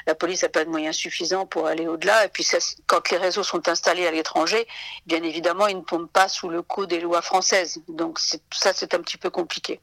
La 0.06 0.14
police 0.14 0.42
n'a 0.42 0.48
pas 0.48 0.64
de 0.64 0.70
moyens 0.70 0.96
suffisants 0.96 1.46
pour 1.46 1.66
aller 1.66 1.86
au-delà. 1.86 2.24
Et 2.24 2.28
puis 2.28 2.46
quand 2.86 3.10
les 3.10 3.16
réseaux 3.16 3.42
sont 3.42 3.68
installés 3.68 4.06
à 4.06 4.10
l'étranger, 4.10 4.66
bien 5.06 5.22
évidemment, 5.22 5.66
ils 5.66 5.76
ne 5.76 5.82
tombent 5.82 6.10
pas 6.10 6.28
sous 6.28 6.48
le 6.48 6.62
coup 6.62 6.86
des 6.86 7.00
lois 7.00 7.22
françaises. 7.22 7.82
Donc 7.88 8.18
ça, 8.18 8.72
c'est 8.72 8.94
un 8.94 9.00
petit 9.00 9.18
peu 9.18 9.30
compliqué. 9.30 9.80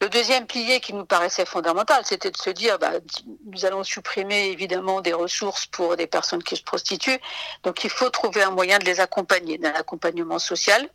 Le 0.00 0.10
deuxième 0.10 0.46
pilier 0.46 0.80
qui 0.80 0.92
nous 0.92 1.06
paraissait 1.06 1.46
fondamental, 1.46 2.02
c'était 2.04 2.30
de 2.30 2.36
se 2.36 2.50
dire, 2.50 2.78
bah, 2.78 2.92
nous 3.46 3.64
allons 3.64 3.82
supprimer 3.82 4.50
évidemment 4.50 5.00
des 5.00 5.14
ressources 5.14 5.66
pour 5.66 5.96
des 5.96 6.06
personnes 6.06 6.42
qui 6.42 6.56
se 6.56 6.62
prostituent, 6.62 7.20
donc 7.62 7.82
il 7.82 7.90
faut 7.90 8.10
trouver 8.10 8.42
un 8.42 8.50
moyen 8.50 8.78
de 8.78 8.84
les 8.84 9.00
accompagner, 9.00 9.56
d'un 9.56 9.72
accompagnement 9.72 10.38
social, 10.38 10.90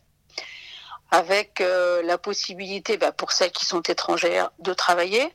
avec 1.10 1.60
euh, 1.60 2.02
la 2.02 2.16
possibilité, 2.16 2.96
bah, 2.96 3.12
pour 3.12 3.32
celles 3.32 3.50
qui 3.50 3.66
sont 3.66 3.82
étrangères, 3.82 4.50
de 4.60 4.72
travailler, 4.72 5.34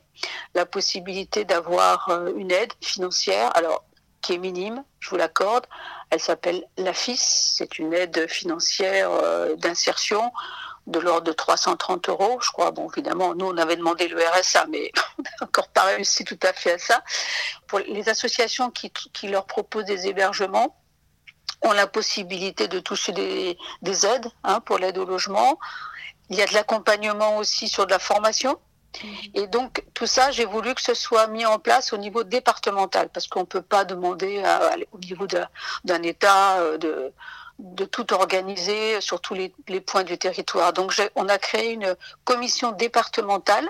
la 0.54 0.66
possibilité 0.66 1.44
d'avoir 1.44 2.08
euh, 2.08 2.32
une 2.36 2.50
aide 2.50 2.72
financière, 2.80 3.54
alors 3.56 3.84
qui 4.20 4.32
est 4.32 4.38
minime, 4.38 4.82
je 4.98 5.10
vous 5.10 5.16
l'accorde. 5.16 5.66
Elle 6.10 6.20
s'appelle 6.20 6.64
la 6.78 6.92
FIS, 6.92 7.18
c'est 7.56 7.78
une 7.78 7.94
aide 7.94 8.28
financière 8.28 9.10
euh, 9.10 9.54
d'insertion 9.56 10.32
de 10.88 10.98
l'ordre 10.98 11.22
de 11.22 11.32
330 11.32 12.08
euros, 12.08 12.38
je 12.42 12.50
crois. 12.50 12.70
Bon, 12.70 12.90
évidemment, 12.90 13.34
nous, 13.34 13.46
on 13.46 13.56
avait 13.56 13.76
demandé 13.76 14.08
le 14.08 14.18
RSA, 14.20 14.66
mais 14.70 14.90
on 15.18 15.22
n'a 15.22 15.30
encore 15.42 15.68
pas 15.68 15.82
réussi 15.84 16.24
tout 16.24 16.38
à 16.42 16.52
fait 16.52 16.72
à 16.72 16.78
ça. 16.78 17.02
Pour 17.66 17.78
les 17.78 18.08
associations 18.08 18.70
qui, 18.70 18.90
qui 18.90 19.28
leur 19.28 19.46
proposent 19.46 19.84
des 19.84 20.08
hébergements, 20.08 20.76
ont 21.62 21.72
la 21.72 21.86
possibilité 21.86 22.68
de 22.68 22.78
toucher 22.78 23.12
des, 23.12 23.58
des 23.82 24.06
aides 24.06 24.28
hein, 24.44 24.60
pour 24.60 24.78
l'aide 24.78 24.98
au 24.98 25.04
logement. 25.04 25.58
Il 26.30 26.36
y 26.36 26.42
a 26.42 26.46
de 26.46 26.54
l'accompagnement 26.54 27.36
aussi 27.38 27.68
sur 27.68 27.86
de 27.86 27.90
la 27.90 27.98
formation. 27.98 28.58
Et 29.34 29.46
donc 29.46 29.84
tout 29.94 30.06
ça, 30.06 30.30
j'ai 30.30 30.44
voulu 30.44 30.74
que 30.74 30.80
ce 30.80 30.94
soit 30.94 31.26
mis 31.26 31.44
en 31.44 31.58
place 31.58 31.92
au 31.92 31.98
niveau 31.98 32.24
départemental, 32.24 33.08
parce 33.10 33.26
qu'on 33.26 33.40
ne 33.40 33.44
peut 33.46 33.62
pas 33.62 33.84
demander 33.84 34.42
au 34.92 34.98
niveau 34.98 35.26
d'un 35.26 36.02
État 36.02 36.58
euh, 36.60 36.78
de, 36.78 37.12
de 37.58 37.84
tout 37.84 38.12
organiser 38.12 39.00
sur 39.00 39.20
tous 39.20 39.34
les, 39.34 39.52
les 39.66 39.80
points 39.80 40.04
du 40.04 40.16
territoire. 40.16 40.72
Donc 40.72 40.94
on 41.16 41.28
a 41.28 41.38
créé 41.38 41.72
une 41.72 41.96
commission 42.24 42.72
départementale 42.72 43.68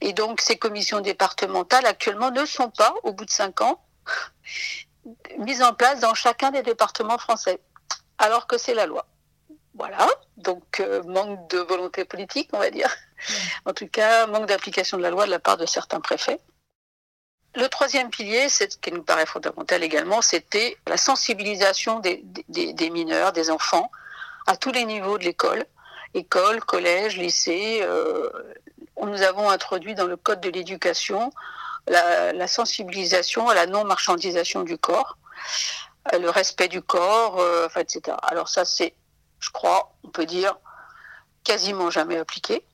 et 0.00 0.12
donc 0.12 0.40
ces 0.40 0.56
commissions 0.56 1.00
départementales 1.00 1.86
actuellement 1.86 2.30
ne 2.30 2.44
sont 2.44 2.70
pas, 2.70 2.94
au 3.02 3.12
bout 3.12 3.24
de 3.24 3.30
cinq 3.30 3.60
ans, 3.60 3.82
mises 5.38 5.62
en 5.62 5.74
place 5.74 6.00
dans 6.00 6.14
chacun 6.14 6.50
des 6.50 6.62
départements 6.62 7.18
français, 7.18 7.60
alors 8.18 8.46
que 8.46 8.58
c'est 8.58 8.74
la 8.74 8.86
loi. 8.86 9.06
Voilà, 9.76 10.06
donc 10.36 10.78
euh, 10.80 11.02
manque 11.02 11.50
de 11.50 11.58
volonté 11.58 12.04
politique, 12.04 12.48
on 12.52 12.58
va 12.58 12.70
dire. 12.70 12.88
En 13.64 13.72
tout 13.72 13.88
cas, 13.88 14.26
manque 14.26 14.46
d'application 14.46 14.98
de 14.98 15.02
la 15.02 15.10
loi 15.10 15.26
de 15.26 15.30
la 15.30 15.40
part 15.40 15.56
de 15.56 15.66
certains 15.66 16.00
préfets. 16.00 16.38
Le 17.56 17.68
troisième 17.68 18.10
pilier, 18.10 18.48
ce 18.48 18.64
qui 18.64 18.90
nous 18.90 19.02
paraît 19.02 19.26
fondamental 19.26 19.82
également, 19.84 20.20
c'était 20.22 20.76
la 20.88 20.96
sensibilisation 20.96 22.00
des, 22.00 22.24
des, 22.48 22.90
mineurs, 22.90 23.32
des 23.32 23.48
enfants, 23.50 23.90
à 24.46 24.56
tous 24.56 24.72
les 24.72 24.84
niveaux 24.84 25.18
de 25.18 25.24
l'école, 25.24 25.64
école, 26.14 26.60
collège, 26.64 27.16
lycée. 27.16 27.80
Euh, 27.82 28.28
nous 29.00 29.22
avons 29.22 29.48
introduit 29.50 29.94
dans 29.94 30.06
le 30.06 30.16
code 30.16 30.40
de 30.40 30.50
l'éducation 30.50 31.32
la, 31.86 32.32
la, 32.32 32.46
sensibilisation 32.48 33.48
à 33.48 33.54
la 33.54 33.66
non-marchandisation 33.66 34.62
du 34.62 34.76
corps, 34.76 35.16
euh, 36.12 36.18
le 36.18 36.30
respect 36.30 36.68
du 36.68 36.82
corps, 36.82 37.38
euh, 37.38 37.68
etc. 37.76 38.16
Alors 38.22 38.48
ça, 38.48 38.64
c'est, 38.64 38.94
je 39.38 39.50
crois, 39.50 39.94
on 40.02 40.08
peut 40.08 40.26
dire, 40.26 40.56
quasiment 41.44 41.90
jamais 41.90 42.18
appliqué. 42.18 42.64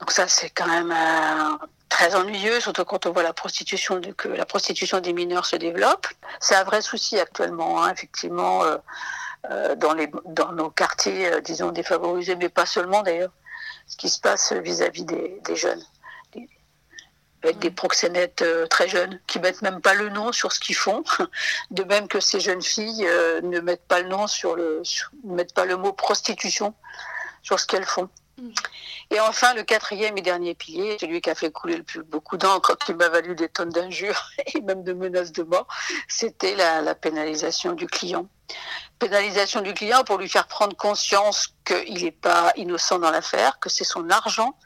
Donc 0.00 0.10
ça, 0.10 0.28
c'est 0.28 0.50
quand 0.50 0.66
même 0.66 0.90
un 0.90 1.58
très 1.88 2.14
ennuyeux, 2.14 2.60
surtout 2.60 2.84
quand 2.84 3.06
on 3.06 3.12
voit 3.12 3.22
la 3.22 3.32
prostitution, 3.34 4.00
que 4.16 4.28
la 4.28 4.46
prostitution 4.46 5.00
des 5.00 5.12
mineurs 5.12 5.46
se 5.46 5.56
développe. 5.56 6.06
C'est 6.40 6.54
un 6.54 6.64
vrai 6.64 6.80
souci 6.80 7.18
actuellement, 7.18 7.82
hein, 7.84 7.92
effectivement, 7.92 8.64
euh, 8.64 8.78
euh, 9.50 9.74
dans, 9.74 9.92
les, 9.92 10.08
dans 10.24 10.52
nos 10.52 10.70
quartiers, 10.70 11.32
euh, 11.32 11.40
disons, 11.40 11.72
défavorisés, 11.72 12.36
mais 12.36 12.48
pas 12.48 12.64
seulement 12.64 13.02
d'ailleurs, 13.02 13.32
ce 13.86 13.96
qui 13.96 14.08
se 14.08 14.20
passe 14.20 14.52
vis-à-vis 14.52 15.04
des, 15.04 15.40
des, 15.44 15.56
jeunes. 15.56 15.82
avec 17.42 17.58
des 17.58 17.70
proxénètes 17.70 18.42
euh, 18.42 18.66
très 18.68 18.88
jeunes 18.88 19.20
qui 19.26 19.40
mettent 19.40 19.62
même 19.62 19.80
pas 19.80 19.94
le 19.94 20.10
nom 20.10 20.30
sur 20.32 20.52
ce 20.52 20.60
qu'ils 20.60 20.76
font, 20.76 21.02
de 21.72 21.82
même 21.82 22.06
que 22.06 22.20
ces 22.20 22.38
jeunes 22.38 22.62
filles 22.62 23.04
euh, 23.06 23.40
ne 23.42 23.58
mettent 23.60 23.86
pas 23.86 24.00
le 24.00 24.08
nom 24.08 24.28
sur 24.28 24.54
le, 24.54 24.80
sur, 24.84 25.10
ne 25.24 25.34
mettent 25.34 25.54
pas 25.54 25.64
le 25.64 25.76
mot 25.76 25.92
prostitution 25.92 26.72
sur 27.42 27.58
ce 27.58 27.66
qu'elles 27.66 27.84
font. 27.84 28.08
Et 29.10 29.20
enfin, 29.20 29.54
le 29.54 29.62
quatrième 29.62 30.16
et 30.16 30.22
dernier 30.22 30.54
pilier, 30.54 30.96
celui 31.00 31.20
qui 31.20 31.30
a 31.30 31.34
fait 31.34 31.50
couler 31.50 31.76
le 31.76 31.82
plus 31.82 32.02
beaucoup 32.02 32.36
d'encre, 32.36 32.76
qui 32.78 32.94
m'a 32.94 33.08
valu 33.08 33.34
des 33.34 33.48
tonnes 33.48 33.70
d'injures 33.70 34.30
et 34.54 34.60
même 34.60 34.82
de 34.84 34.92
menaces 34.92 35.32
de 35.32 35.42
mort, 35.42 35.66
c'était 36.08 36.54
la, 36.54 36.94
pénalisation 36.94 37.72
du 37.72 37.86
client. 37.86 38.26
Pénalisation 38.98 39.60
du 39.60 39.74
client 39.74 40.04
pour 40.04 40.18
lui 40.18 40.28
faire 40.28 40.46
prendre 40.46 40.76
conscience 40.76 41.54
qu'il 41.64 42.04
n'est 42.04 42.10
pas 42.10 42.52
innocent 42.56 42.98
dans 42.98 43.10
l'affaire, 43.10 43.58
que 43.58 43.68
c'est 43.68 43.84
son 43.84 44.08
argent 44.10 44.56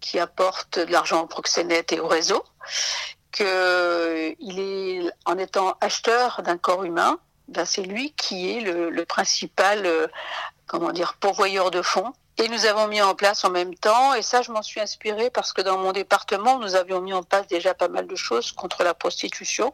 qui 0.00 0.18
apporte 0.18 0.78
de 0.78 0.92
l'argent 0.92 1.22
au 1.22 1.26
proxénète 1.26 1.92
et 1.92 2.00
au 2.00 2.06
réseau, 2.06 2.44
qu'il 3.32 3.44
est, 3.44 5.10
en 5.24 5.38
étant 5.38 5.76
acheteur 5.80 6.42
d'un 6.42 6.58
corps 6.58 6.84
humain, 6.84 7.18
ben 7.48 7.64
c'est 7.64 7.82
lui 7.82 8.12
qui 8.12 8.50
est 8.50 8.60
le, 8.60 8.90
le 8.90 9.04
principal, 9.04 9.86
euh, 9.86 10.06
comment 10.66 10.92
dire, 10.92 11.14
pourvoyeur 11.14 11.70
de 11.70 11.82
fonds 11.82 12.12
et 12.38 12.48
nous 12.48 12.66
avons 12.66 12.86
mis 12.88 13.00
en 13.00 13.14
place 13.14 13.44
en 13.44 13.50
même 13.50 13.74
temps, 13.74 14.12
et 14.14 14.20
ça 14.20 14.42
je 14.42 14.52
m'en 14.52 14.62
suis 14.62 14.80
inspirée 14.80 15.30
parce 15.30 15.52
que 15.52 15.62
dans 15.62 15.78
mon 15.78 15.92
département, 15.92 16.58
nous 16.58 16.74
avions 16.74 17.00
mis 17.00 17.14
en 17.14 17.22
place 17.22 17.46
déjà 17.46 17.72
pas 17.72 17.88
mal 17.88 18.06
de 18.06 18.16
choses 18.16 18.52
contre 18.52 18.84
la 18.84 18.92
prostitution. 18.92 19.72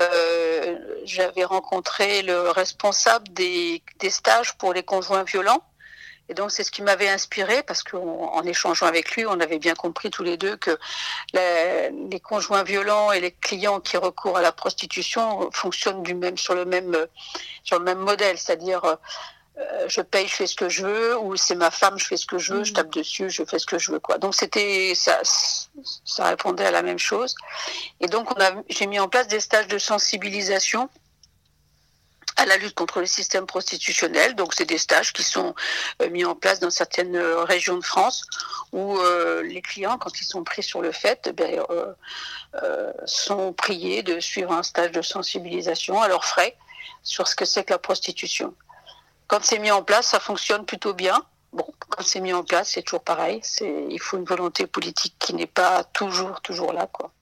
Euh, 0.00 0.78
J'avais 1.04 1.44
rencontré 1.44 2.22
le 2.22 2.50
responsable 2.50 3.28
des, 3.30 3.82
des 3.98 4.10
stages 4.10 4.56
pour 4.58 4.72
les 4.72 4.84
conjoints 4.84 5.24
violents. 5.24 5.62
Et 6.28 6.34
donc 6.34 6.52
c'est 6.52 6.62
ce 6.62 6.70
qui 6.70 6.82
m'avait 6.82 7.08
inspiré 7.08 7.64
parce 7.64 7.82
qu'en 7.82 8.42
échangeant 8.44 8.86
avec 8.86 9.10
lui, 9.16 9.26
on 9.26 9.40
avait 9.40 9.58
bien 9.58 9.74
compris 9.74 10.08
tous 10.08 10.22
les 10.22 10.36
deux 10.36 10.56
que 10.56 10.78
les, 11.34 11.90
les, 11.90 12.20
conjoints 12.20 12.62
violents 12.62 13.10
et 13.10 13.18
les 13.18 13.32
clients 13.32 13.80
qui 13.80 13.96
recourent 13.96 14.38
à 14.38 14.40
la 14.40 14.52
prostitution 14.52 15.50
fonctionnent 15.52 16.04
du 16.04 16.14
même 16.14 16.38
sur 16.38 16.54
le 16.54 16.64
même 16.64 16.96
sur 17.64 17.80
le 17.80 17.84
même 17.84 17.98
modèle, 17.98 18.38
c'est-à-dire 18.38 18.98
euh, 19.58 19.88
je 19.88 20.00
paye, 20.00 20.26
je 20.26 20.34
fais 20.34 20.46
ce 20.46 20.56
que 20.56 20.68
je 20.68 20.86
veux, 20.86 21.18
ou 21.18 21.36
c'est 21.36 21.54
ma 21.54 21.70
femme, 21.70 21.98
je 21.98 22.06
fais 22.06 22.16
ce 22.16 22.26
que 22.26 22.38
je 22.38 22.54
veux, 22.54 22.64
je 22.64 22.72
tape 22.72 22.90
dessus, 22.90 23.28
je 23.30 23.44
fais 23.44 23.58
ce 23.58 23.66
que 23.66 23.78
je 23.78 23.92
veux, 23.92 24.00
quoi. 24.00 24.18
Donc 24.18 24.34
c'était 24.34 24.94
ça, 24.94 25.20
ça 26.04 26.24
répondait 26.24 26.64
à 26.64 26.70
la 26.70 26.82
même 26.82 26.98
chose. 26.98 27.34
Et 28.00 28.06
donc 28.06 28.30
on 28.34 28.40
a, 28.40 28.52
j'ai 28.68 28.86
mis 28.86 28.98
en 28.98 29.08
place 29.08 29.28
des 29.28 29.40
stages 29.40 29.68
de 29.68 29.78
sensibilisation 29.78 30.88
à 32.36 32.46
la 32.46 32.56
lutte 32.56 32.74
contre 32.74 33.00
le 33.00 33.06
système 33.06 33.46
prostitutionnel. 33.46 34.34
Donc, 34.34 34.54
c'est 34.54 34.64
des 34.64 34.78
stages 34.78 35.12
qui 35.12 35.22
sont 35.22 35.54
euh, 36.00 36.10
mis 36.10 36.24
en 36.24 36.34
place 36.34 36.60
dans 36.60 36.70
certaines 36.70 37.16
euh, 37.16 37.44
régions 37.44 37.76
de 37.76 37.84
France 37.84 38.24
où 38.72 38.98
euh, 38.98 39.42
les 39.42 39.62
clients, 39.62 39.98
quand 39.98 40.20
ils 40.20 40.24
sont 40.24 40.44
pris 40.44 40.62
sur 40.62 40.80
le 40.80 40.92
fait, 40.92 41.30
eh 41.38 41.60
sont 43.06 43.52
priés 43.52 44.02
de 44.02 44.20
suivre 44.20 44.52
un 44.52 44.62
stage 44.62 44.92
de 44.92 45.02
sensibilisation 45.02 46.00
à 46.00 46.08
leurs 46.08 46.24
frais 46.24 46.56
sur 47.02 47.28
ce 47.28 47.34
que 47.34 47.44
c'est 47.44 47.64
que 47.64 47.72
la 47.72 47.78
prostitution. 47.78 48.54
Quand 49.26 49.42
c'est 49.42 49.58
mis 49.58 49.70
en 49.70 49.82
place, 49.82 50.08
ça 50.08 50.20
fonctionne 50.20 50.64
plutôt 50.66 50.94
bien. 50.94 51.24
Bon, 51.52 51.66
quand 51.88 52.02
c'est 52.02 52.20
mis 52.20 52.32
en 52.32 52.44
place, 52.44 52.70
c'est 52.72 52.82
toujours 52.82 53.04
pareil. 53.04 53.40
Il 53.60 54.00
faut 54.00 54.16
une 54.16 54.24
volonté 54.24 54.66
politique 54.66 55.16
qui 55.18 55.34
n'est 55.34 55.46
pas 55.46 55.84
toujours, 55.84 56.40
toujours 56.40 56.72
là, 56.72 56.86
quoi. 56.86 57.12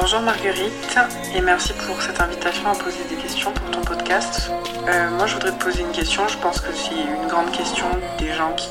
Bonjour 0.00 0.20
Marguerite 0.20 0.96
et 1.34 1.40
merci 1.40 1.72
pour 1.72 2.00
cette 2.00 2.20
invitation 2.20 2.70
à 2.70 2.74
poser 2.74 3.02
des 3.10 3.16
questions 3.16 3.50
pour 3.50 3.68
ton 3.72 3.80
podcast. 3.80 4.48
Euh, 4.86 5.10
moi 5.10 5.26
je 5.26 5.34
voudrais 5.34 5.50
te 5.50 5.62
poser 5.62 5.82
une 5.82 5.90
question, 5.90 6.28
je 6.28 6.38
pense 6.38 6.60
que 6.60 6.72
c'est 6.72 6.94
une 6.94 7.26
grande 7.26 7.50
question 7.50 7.86
des 8.18 8.32
gens 8.32 8.52
qui 8.52 8.68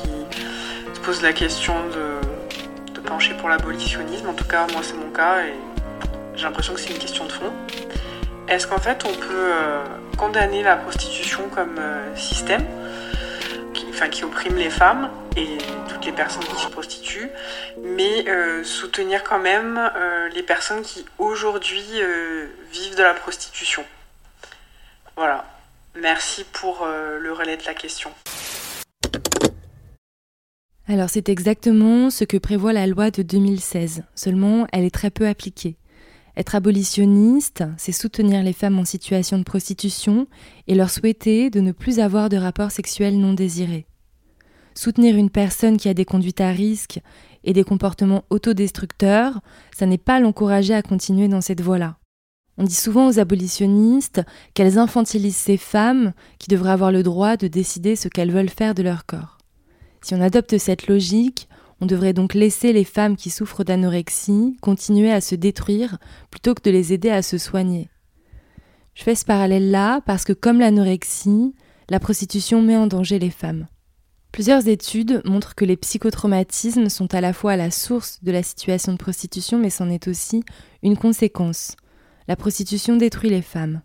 se 0.94 1.00
posent 1.00 1.22
la 1.22 1.34
question 1.34 1.74
de, 1.90 3.00
pencher 3.02 3.34
pour 3.34 3.50
l'abolitionnisme. 3.50 4.28
En 4.28 4.32
tout 4.32 4.46
cas 4.46 4.66
moi 4.72 4.80
c'est 4.82 4.96
mon 4.96 5.10
cas 5.10 5.42
et 5.42 5.54
j'ai 6.34 6.44
l'impression 6.44 6.72
que 6.72 6.80
c'est 6.80 6.92
une 6.92 6.98
question 6.98 7.26
de 7.26 7.32
fond. 7.32 7.52
Est-ce 8.48 8.66
qu'en 8.66 8.78
fait 8.78 9.04
on 9.04 9.12
peut 9.12 9.52
euh, 9.52 9.84
condamner 10.16 10.62
la 10.62 10.76
prostitution 10.76 11.42
comme 11.54 11.76
euh, 11.78 12.16
système? 12.16 12.64
Enfin, 13.98 14.10
qui 14.10 14.22
opprime 14.22 14.54
les 14.54 14.70
femmes 14.70 15.10
et 15.36 15.58
toutes 15.88 16.06
les 16.06 16.12
personnes 16.12 16.44
qui 16.44 16.62
se 16.62 16.68
prostituent, 16.68 17.30
mais 17.82 18.28
euh, 18.28 18.62
soutenir 18.62 19.24
quand 19.24 19.40
même 19.40 19.76
euh, 19.96 20.28
les 20.28 20.44
personnes 20.44 20.82
qui 20.82 21.04
aujourd'hui 21.18 21.82
euh, 21.94 22.46
vivent 22.72 22.96
de 22.96 23.02
la 23.02 23.14
prostitution. 23.14 23.84
Voilà. 25.16 25.44
Merci 26.00 26.44
pour 26.52 26.86
le 26.86 27.32
relais 27.32 27.56
de 27.56 27.64
la 27.64 27.74
question. 27.74 28.12
Alors 30.86 31.10
c'est 31.10 31.28
exactement 31.28 32.08
ce 32.10 32.22
que 32.22 32.36
prévoit 32.36 32.72
la 32.72 32.86
loi 32.86 33.10
de 33.10 33.22
2016, 33.22 34.04
seulement 34.14 34.68
elle 34.72 34.84
est 34.84 34.94
très 34.94 35.10
peu 35.10 35.26
appliquée. 35.26 35.76
Être 36.38 36.54
abolitionniste, 36.54 37.64
c'est 37.78 37.90
soutenir 37.90 38.44
les 38.44 38.52
femmes 38.52 38.78
en 38.78 38.84
situation 38.84 39.38
de 39.38 39.42
prostitution 39.42 40.28
et 40.68 40.76
leur 40.76 40.88
souhaiter 40.88 41.50
de 41.50 41.58
ne 41.58 41.72
plus 41.72 41.98
avoir 41.98 42.28
de 42.28 42.36
rapports 42.36 42.70
sexuels 42.70 43.18
non 43.18 43.32
désirés. 43.32 43.86
Soutenir 44.76 45.16
une 45.16 45.30
personne 45.30 45.78
qui 45.78 45.88
a 45.88 45.94
des 45.94 46.04
conduites 46.04 46.40
à 46.40 46.50
risque 46.50 47.00
et 47.42 47.52
des 47.52 47.64
comportements 47.64 48.22
autodestructeurs, 48.30 49.40
ça 49.76 49.86
n'est 49.86 49.98
pas 49.98 50.20
l'encourager 50.20 50.74
à 50.74 50.82
continuer 50.82 51.26
dans 51.26 51.40
cette 51.40 51.60
voie-là. 51.60 51.96
On 52.56 52.62
dit 52.62 52.72
souvent 52.72 53.08
aux 53.08 53.18
abolitionnistes 53.18 54.22
qu'elles 54.54 54.78
infantilisent 54.78 55.34
ces 55.34 55.56
femmes 55.56 56.12
qui 56.38 56.46
devraient 56.46 56.70
avoir 56.70 56.92
le 56.92 57.02
droit 57.02 57.36
de 57.36 57.48
décider 57.48 57.96
ce 57.96 58.06
qu'elles 58.06 58.30
veulent 58.30 58.48
faire 58.48 58.76
de 58.76 58.84
leur 58.84 59.06
corps. 59.06 59.38
Si 60.02 60.14
on 60.14 60.20
adopte 60.20 60.56
cette 60.56 60.86
logique, 60.86 61.47
on 61.80 61.86
devrait 61.86 62.12
donc 62.12 62.34
laisser 62.34 62.72
les 62.72 62.84
femmes 62.84 63.16
qui 63.16 63.30
souffrent 63.30 63.64
d'anorexie 63.64 64.56
continuer 64.60 65.12
à 65.12 65.20
se 65.20 65.34
détruire 65.34 65.98
plutôt 66.30 66.54
que 66.54 66.62
de 66.62 66.70
les 66.70 66.92
aider 66.92 67.10
à 67.10 67.22
se 67.22 67.38
soigner. 67.38 67.88
Je 68.94 69.04
fais 69.04 69.14
ce 69.14 69.24
parallèle-là 69.24 70.00
parce 70.06 70.24
que 70.24 70.32
comme 70.32 70.58
l'anorexie, 70.58 71.54
la 71.88 72.00
prostitution 72.00 72.62
met 72.62 72.76
en 72.76 72.86
danger 72.86 73.18
les 73.18 73.30
femmes. 73.30 73.66
Plusieurs 74.32 74.68
études 74.68 75.22
montrent 75.24 75.54
que 75.54 75.64
les 75.64 75.76
psychotraumatismes 75.76 76.88
sont 76.88 77.14
à 77.14 77.20
la 77.20 77.32
fois 77.32 77.56
la 77.56 77.70
source 77.70 78.22
de 78.22 78.30
la 78.32 78.42
situation 78.42 78.92
de 78.92 78.98
prostitution, 78.98 79.58
mais 79.58 79.70
c'en 79.70 79.88
est 79.88 80.08
aussi 80.08 80.42
une 80.82 80.96
conséquence. 80.96 81.76
La 82.26 82.36
prostitution 82.36 82.96
détruit 82.96 83.30
les 83.30 83.42
femmes. 83.42 83.80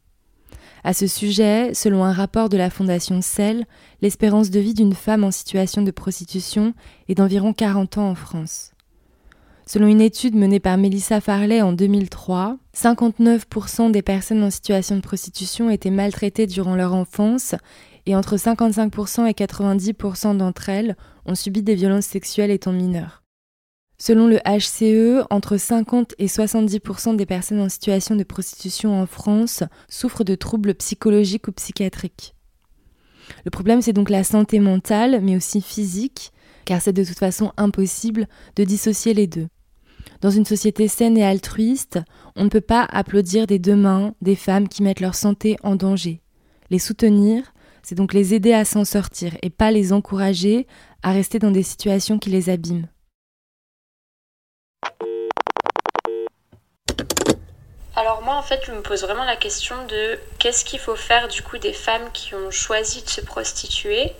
À 0.86 0.94
ce 0.94 1.08
sujet, 1.08 1.74
selon 1.74 2.04
un 2.04 2.12
rapport 2.12 2.50
de 2.50 2.58
la 2.58 2.70
Fondation 2.70 3.22
Cell, 3.22 3.66
l'espérance 4.02 4.50
de 4.50 4.60
vie 4.60 4.74
d'une 4.74 4.94
femme 4.94 5.24
en 5.24 5.32
situation 5.32 5.82
de 5.82 5.92
prostitution 5.92 6.74
est 7.08 7.16
d'environ 7.16 7.54
40 7.54 7.98
ans 8.00 8.10
en 8.10 8.16
France. 8.16 8.72
Selon 9.66 9.88
une 9.88 10.02
étude 10.02 10.36
menée 10.36 10.60
par 10.60 10.78
Melissa 10.78 11.22
Farley 11.22 11.62
en 11.62 11.72
2003, 11.72 12.58
59% 12.76 13.92
des 13.92 14.02
personnes 14.02 14.44
en 14.44 14.50
situation 14.50 14.98
de 14.98 15.02
prostitution 15.02 15.70
étaient 15.70 15.90
maltraitées 15.90 16.48
durant 16.48 16.76
leur 16.76 16.94
enfance 16.94 17.56
et 18.06 18.18
entre 18.18 18.36
55% 18.36 19.26
et 19.26 19.32
90% 19.32 20.36
d'entre 20.36 20.68
elles 20.68 20.98
ont 21.26 21.36
subi 21.36 21.64
des 21.64 21.76
violences 21.76 22.06
sexuelles 22.06 22.52
étant 22.52 22.74
mineures. 22.74 23.23
Selon 24.06 24.28
le 24.28 24.40
HCE, 24.40 25.26
entre 25.30 25.56
50 25.56 26.16
et 26.20 26.26
70% 26.26 27.16
des 27.16 27.26
personnes 27.26 27.62
en 27.62 27.70
situation 27.70 28.18
de 28.18 28.26
prostitution 28.26 29.02
en 29.02 29.06
France 29.06 29.64
souffrent 29.88 30.26
de 30.26 30.36
troubles 30.36 30.76
psychologiques 30.76 31.48
ou 31.48 31.54
psychiatriques. 31.54 32.36
Le 33.46 33.50
problème, 33.50 33.82
c'est 33.82 33.94
donc 33.94 34.10
la 34.10 34.26
santé 34.26 34.60
mentale, 34.60 35.22
mais 35.24 35.38
aussi 35.38 35.62
physique, 35.62 36.34
car 36.66 36.82
c'est 36.82 36.92
de 36.92 37.06
toute 37.06 37.18
façon 37.18 37.54
impossible 37.56 38.28
de 38.58 38.66
dissocier 38.66 39.14
les 39.14 39.26
deux. 39.26 39.48
Dans 40.20 40.32
une 40.32 40.44
société 40.44 40.90
saine 40.90 41.18
et 41.18 41.24
altruiste, 41.24 42.02
on 42.36 42.44
ne 42.44 42.50
peut 42.50 42.60
pas 42.60 42.84
applaudir 42.84 43.48
des 43.48 43.58
deux 43.58 43.78
mains 43.78 44.16
des 44.22 44.36
femmes 44.36 44.68
qui 44.68 44.84
mettent 44.84 45.00
leur 45.00 45.16
santé 45.16 45.56
en 45.64 45.78
danger. 45.78 46.20
Les 46.72 46.80
soutenir, 46.80 47.54
c'est 47.84 47.96
donc 47.96 48.14
les 48.14 48.34
aider 48.34 48.52
à 48.52 48.66
s'en 48.66 48.84
sortir 48.84 49.38
et 49.42 49.50
pas 49.50 49.72
les 49.72 49.94
encourager 49.94 50.68
à 51.04 51.14
rester 51.14 51.40
dans 51.40 51.52
des 51.52 51.64
situations 51.64 52.20
qui 52.20 52.32
les 52.32 52.50
abîment. 52.50 52.90
Alors 57.96 58.24
moi 58.24 58.36
en 58.36 58.42
fait 58.42 58.62
je 58.66 58.72
me 58.72 58.82
pose 58.82 59.04
vraiment 59.04 59.24
la 59.24 59.36
question 59.36 59.86
de 59.86 60.20
qu'est-ce 60.40 60.66
qu'il 60.66 60.80
faut 60.80 60.96
faire 60.96 61.28
du 61.28 61.44
coup 61.44 61.58
des 61.60 61.74
femmes 61.74 62.12
qui 62.12 62.34
ont 62.34 62.50
choisi 62.50 63.04
de 63.04 63.10
se 63.10 63.22
prostituer. 63.22 64.12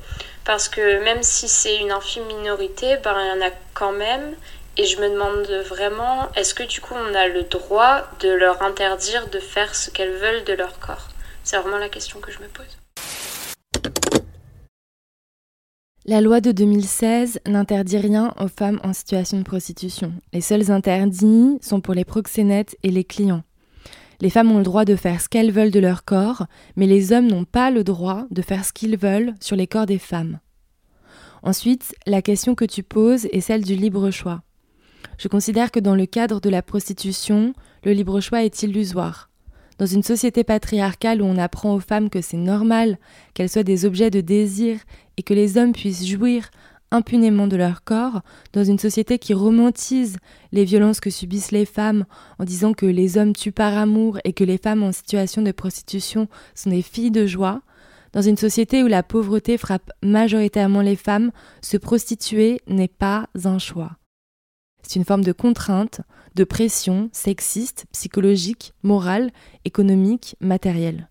Parce 0.46 0.70
que 0.70 1.04
même 1.04 1.24
si 1.24 1.48
c'est 1.48 1.78
une 1.78 1.92
infime 1.92 2.26
minorité, 2.26 2.98
ben 2.98 3.16
il 3.20 3.28
y 3.28 3.44
en 3.44 3.48
a 3.48 3.52
quand 3.74 3.92
même. 3.92 4.36
Et 4.78 4.86
je 4.86 5.00
me 5.00 5.10
demande 5.10 5.48
vraiment 5.68 6.32
est-ce 6.36 6.54
que 6.54 6.64
du 6.64 6.82
coup 6.82 6.94
on 6.96 7.16
a 7.16 7.28
le 7.28 7.44
droit 7.44 8.02
de 8.20 8.30
leur 8.30 8.62
interdire 8.62 9.28
de 9.28 9.40
faire 9.40 9.74
ce 9.76 9.90
qu'elles 9.90 10.18
veulent 10.18 10.44
de 10.44 10.54
leur 10.54 10.80
corps? 10.80 11.10
C'est 11.44 11.58
vraiment 11.58 11.78
la 11.78 11.90
question 11.90 12.20
que 12.20 12.32
je 12.32 12.40
me 12.40 12.48
pose. 12.48 12.83
La 16.06 16.20
loi 16.20 16.42
de 16.42 16.52
2016 16.52 17.40
n'interdit 17.48 17.98
rien 17.98 18.34
aux 18.38 18.50
femmes 18.50 18.82
en 18.84 18.92
situation 18.92 19.38
de 19.38 19.44
prostitution. 19.44 20.12
Les 20.34 20.42
seuls 20.42 20.70
interdits 20.70 21.58
sont 21.62 21.80
pour 21.80 21.94
les 21.94 22.04
proxénètes 22.04 22.76
et 22.84 22.92
les 22.92 23.06
clients. 23.06 23.44
Les 24.20 24.30
femmes 24.30 24.52
ont 24.52 24.58
le 24.58 24.66
droit 24.66 24.84
de 24.84 24.98
faire 24.98 25.22
ce 25.22 25.30
qu'elles 25.30 25.54
veulent 25.54 25.72
de 25.72 25.80
leur 25.80 26.04
corps, 26.04 26.46
mais 26.76 26.88
les 26.88 27.14
hommes 27.14 27.28
n'ont 27.28 27.46
pas 27.46 27.72
le 27.72 27.86
droit 27.86 28.26
de 28.32 28.42
faire 28.42 28.66
ce 28.66 28.74
qu'ils 28.74 28.98
veulent 28.98 29.34
sur 29.40 29.56
les 29.56 29.66
corps 29.66 29.86
des 29.86 29.98
femmes. 29.98 30.40
Ensuite, 31.42 31.96
la 32.06 32.22
question 32.22 32.54
que 32.54 32.66
tu 32.66 32.84
poses 32.84 33.28
est 33.28 33.40
celle 33.40 33.64
du 33.64 33.76
libre 33.76 34.12
choix. 34.12 34.42
Je 35.18 35.30
considère 35.30 35.72
que 35.72 35.80
dans 35.80 35.96
le 35.96 36.06
cadre 36.06 36.42
de 36.42 36.50
la 36.50 36.62
prostitution, 36.62 37.54
le 37.86 37.94
libre 37.94 38.20
choix 38.20 38.44
est 38.44 38.62
illusoire. 38.62 39.30
Dans 39.84 39.88
une 39.88 40.02
société 40.02 40.46
patriarcale 40.46 41.22
où 41.22 41.26
on 41.26 41.38
apprend 41.38 41.76
aux 41.76 41.82
femmes 41.82 42.10
que 42.10 42.22
c'est 42.22 42.38
normal 42.38 42.98
qu'elles 43.34 43.50
soient 43.50 43.64
des 43.64 43.84
objets 43.84 44.10
de 44.10 44.22
désir 44.22 44.80
et 45.18 45.24
que 45.24 45.34
les 45.34 45.58
hommes 45.58 45.74
puissent 45.74 46.08
jouir 46.08 46.52
impunément 46.90 47.48
de 47.48 47.58
leur 47.58 47.84
corps, 47.84 48.22
dans 48.54 48.64
une 48.64 48.80
société 48.80 49.20
qui 49.20 49.34
romantise 49.34 50.16
les 50.54 50.64
violences 50.64 51.02
que 51.02 51.10
subissent 51.10 51.52
les 51.52 51.66
femmes 51.66 52.06
en 52.40 52.46
disant 52.46 52.72
que 52.72 52.86
les 52.86 53.18
hommes 53.18 53.34
tuent 53.34 53.52
par 53.52 53.78
amour 53.78 54.20
et 54.24 54.32
que 54.32 54.46
les 54.46 54.58
femmes 54.58 54.84
en 54.84 54.94
situation 54.94 55.42
de 55.42 55.52
prostitution 55.52 56.30
sont 56.56 56.70
des 56.70 56.82
filles 56.82 57.12
de 57.12 57.26
joie, 57.26 57.62
dans 58.14 58.22
une 58.22 58.38
société 58.38 58.84
où 58.84 58.88
la 58.88 59.04
pauvreté 59.04 59.58
frappe 59.58 59.92
majoritairement 60.02 60.80
les 60.80 60.96
femmes, 60.96 61.32
se 61.62 61.76
prostituer 61.76 62.62
n'est 62.68 62.88
pas 62.88 63.28
un 63.44 63.60
choix. 63.60 63.98
C'est 64.84 64.98
une 64.98 65.06
forme 65.06 65.24
de 65.24 65.32
contrainte, 65.32 66.02
de 66.36 66.44
pression 66.44 67.10
sexiste, 67.12 67.86
psychologique, 67.92 68.74
morale, 68.84 69.32
économique, 69.66 70.36
matérielle. 70.40 71.10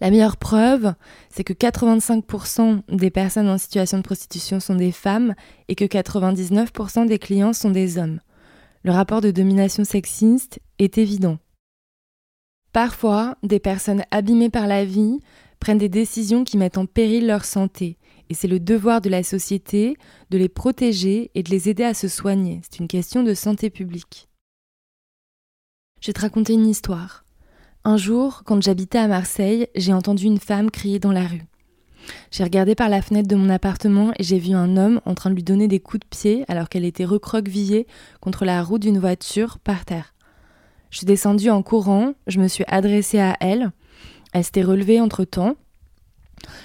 La 0.00 0.10
meilleure 0.10 0.36
preuve, 0.36 0.94
c'est 1.30 1.44
que 1.44 1.54
85% 1.54 2.82
des 2.88 3.10
personnes 3.10 3.48
en 3.48 3.58
situation 3.58 3.98
de 3.98 4.02
prostitution 4.02 4.60
sont 4.60 4.74
des 4.74 4.92
femmes 4.92 5.34
et 5.68 5.74
que 5.74 5.84
99% 5.84 7.06
des 7.06 7.18
clients 7.18 7.54
sont 7.54 7.70
des 7.70 7.96
hommes. 7.96 8.20
Le 8.82 8.92
rapport 8.92 9.20
de 9.20 9.30
domination 9.30 9.84
sexiste 9.84 10.60
est 10.78 10.98
évident. 10.98 11.38
Parfois, 12.72 13.36
des 13.42 13.58
personnes 13.58 14.02
abîmées 14.10 14.50
par 14.50 14.66
la 14.66 14.84
vie 14.84 15.20
prennent 15.60 15.78
des 15.78 15.88
décisions 15.88 16.44
qui 16.44 16.58
mettent 16.58 16.76
en 16.76 16.84
péril 16.84 17.26
leur 17.26 17.46
santé, 17.46 17.96
et 18.30 18.34
c'est 18.34 18.48
le 18.48 18.60
devoir 18.60 19.00
de 19.00 19.08
la 19.08 19.22
société 19.22 19.96
de 20.30 20.38
les 20.38 20.48
protéger 20.48 21.30
et 21.34 21.42
de 21.42 21.50
les 21.50 21.68
aider 21.68 21.84
à 21.84 21.94
se 21.94 22.08
soigner. 22.08 22.60
C'est 22.62 22.80
une 22.80 22.88
question 22.88 23.22
de 23.22 23.34
santé 23.34 23.70
publique. 23.70 24.28
Je 26.00 26.08
vais 26.08 26.12
te 26.12 26.20
raconter 26.20 26.52
une 26.52 26.66
histoire. 26.66 27.24
Un 27.84 27.96
jour, 27.96 28.42
quand 28.44 28.60
j'habitais 28.62 28.98
à 28.98 29.08
Marseille, 29.08 29.68
j'ai 29.74 29.92
entendu 29.92 30.24
une 30.24 30.40
femme 30.40 30.70
crier 30.70 30.98
dans 30.98 31.12
la 31.12 31.26
rue. 31.26 31.44
J'ai 32.30 32.44
regardé 32.44 32.74
par 32.74 32.88
la 32.88 33.02
fenêtre 33.02 33.28
de 33.28 33.36
mon 33.36 33.48
appartement 33.48 34.12
et 34.18 34.22
j'ai 34.22 34.38
vu 34.38 34.54
un 34.54 34.76
homme 34.76 35.00
en 35.04 35.14
train 35.14 35.30
de 35.30 35.34
lui 35.34 35.42
donner 35.42 35.68
des 35.68 35.80
coups 35.80 36.00
de 36.00 36.06
pied 36.06 36.44
alors 36.48 36.68
qu'elle 36.68 36.84
était 36.84 37.04
recroquevillée 37.04 37.86
contre 38.20 38.44
la 38.44 38.62
roue 38.62 38.78
d'une 38.78 38.98
voiture 38.98 39.58
par 39.58 39.84
terre. 39.84 40.14
Je 40.90 40.98
suis 40.98 41.06
descendue 41.06 41.50
en 41.50 41.62
courant, 41.62 42.14
je 42.26 42.40
me 42.40 42.48
suis 42.48 42.64
adressée 42.68 43.18
à 43.18 43.36
elle. 43.40 43.70
Elle 44.32 44.44
s'était 44.44 44.62
relevée 44.62 45.00
entre 45.00 45.24
temps. 45.24 45.56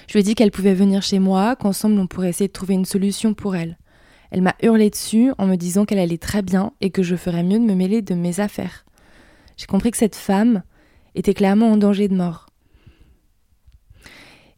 Je 0.06 0.12
lui 0.12 0.20
ai 0.20 0.22
dit 0.22 0.34
qu'elle 0.34 0.50
pouvait 0.50 0.74
venir 0.74 1.02
chez 1.02 1.18
moi, 1.18 1.56
qu'ensemble 1.56 1.98
on 1.98 2.06
pourrait 2.06 2.30
essayer 2.30 2.48
de 2.48 2.52
trouver 2.52 2.74
une 2.74 2.84
solution 2.84 3.34
pour 3.34 3.56
elle. 3.56 3.78
Elle 4.30 4.42
m'a 4.42 4.54
hurlé 4.62 4.90
dessus 4.90 5.32
en 5.38 5.46
me 5.46 5.56
disant 5.56 5.84
qu'elle 5.84 5.98
allait 5.98 6.18
très 6.18 6.42
bien 6.42 6.72
et 6.80 6.90
que 6.90 7.02
je 7.02 7.16
ferais 7.16 7.42
mieux 7.42 7.58
de 7.58 7.64
me 7.64 7.74
mêler 7.74 8.02
de 8.02 8.14
mes 8.14 8.40
affaires. 8.40 8.84
J'ai 9.56 9.66
compris 9.66 9.90
que 9.90 9.98
cette 9.98 10.16
femme, 10.16 10.62
était 11.14 11.34
clairement 11.34 11.72
en 11.72 11.76
danger 11.76 12.08
de 12.08 12.14
mort. 12.14 12.46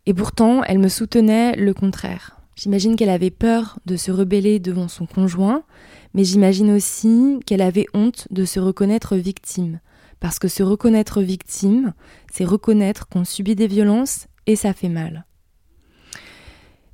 Et 0.07 0.15
pourtant, 0.15 0.63
elle 0.65 0.79
me 0.79 0.89
soutenait 0.89 1.57
le 1.57 1.73
contraire. 1.73 2.39
J'imagine 2.57 2.95
qu'elle 2.95 3.11
avait 3.11 3.31
peur 3.31 3.79
de 3.87 3.97
se 3.97 4.13
rebeller 4.13 4.61
devant 4.61 4.87
son 4.87 5.07
conjoint, 5.07 5.65
mais 6.13 6.25
j'imagine 6.25 6.71
aussi 6.71 7.41
qu'elle 7.47 7.63
avait 7.63 7.87
honte 7.95 8.29
de 8.31 8.45
se 8.45 8.61
reconnaître 8.61 9.17
victime. 9.17 9.81
Parce 10.21 10.39
que 10.39 10.49
se 10.49 10.63
reconnaître 10.63 11.21
victime, 11.21 11.95
c'est 12.33 12.45
reconnaître 12.45 13.09
qu'on 13.09 13.25
subit 13.25 13.57
des 13.57 13.67
violences 13.67 14.27
et 14.47 14.57
ça 14.57 14.73
fait 14.73 14.89
mal. 14.89 15.25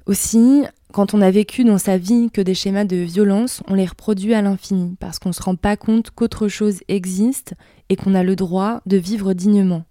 Aussi, 0.06 0.64
quand 0.92 1.14
on 1.14 1.20
a 1.20 1.30
vécu 1.30 1.64
dans 1.64 1.78
sa 1.78 1.96
vie 1.96 2.30
que 2.32 2.40
des 2.40 2.54
schémas 2.54 2.84
de 2.84 2.96
violence, 2.96 3.62
on 3.68 3.74
les 3.74 3.86
reproduit 3.86 4.34
à 4.34 4.42
l'infini, 4.42 4.96
parce 4.98 5.18
qu'on 5.18 5.28
ne 5.28 5.34
se 5.34 5.42
rend 5.42 5.54
pas 5.54 5.76
compte 5.76 6.10
qu'autre 6.10 6.48
chose 6.48 6.80
existe 6.88 7.54
et 7.88 7.96
qu'on 7.96 8.14
a 8.14 8.22
le 8.22 8.34
droit 8.34 8.80
de 8.86 8.96
vivre 8.96 9.32
dignement. 9.32 9.84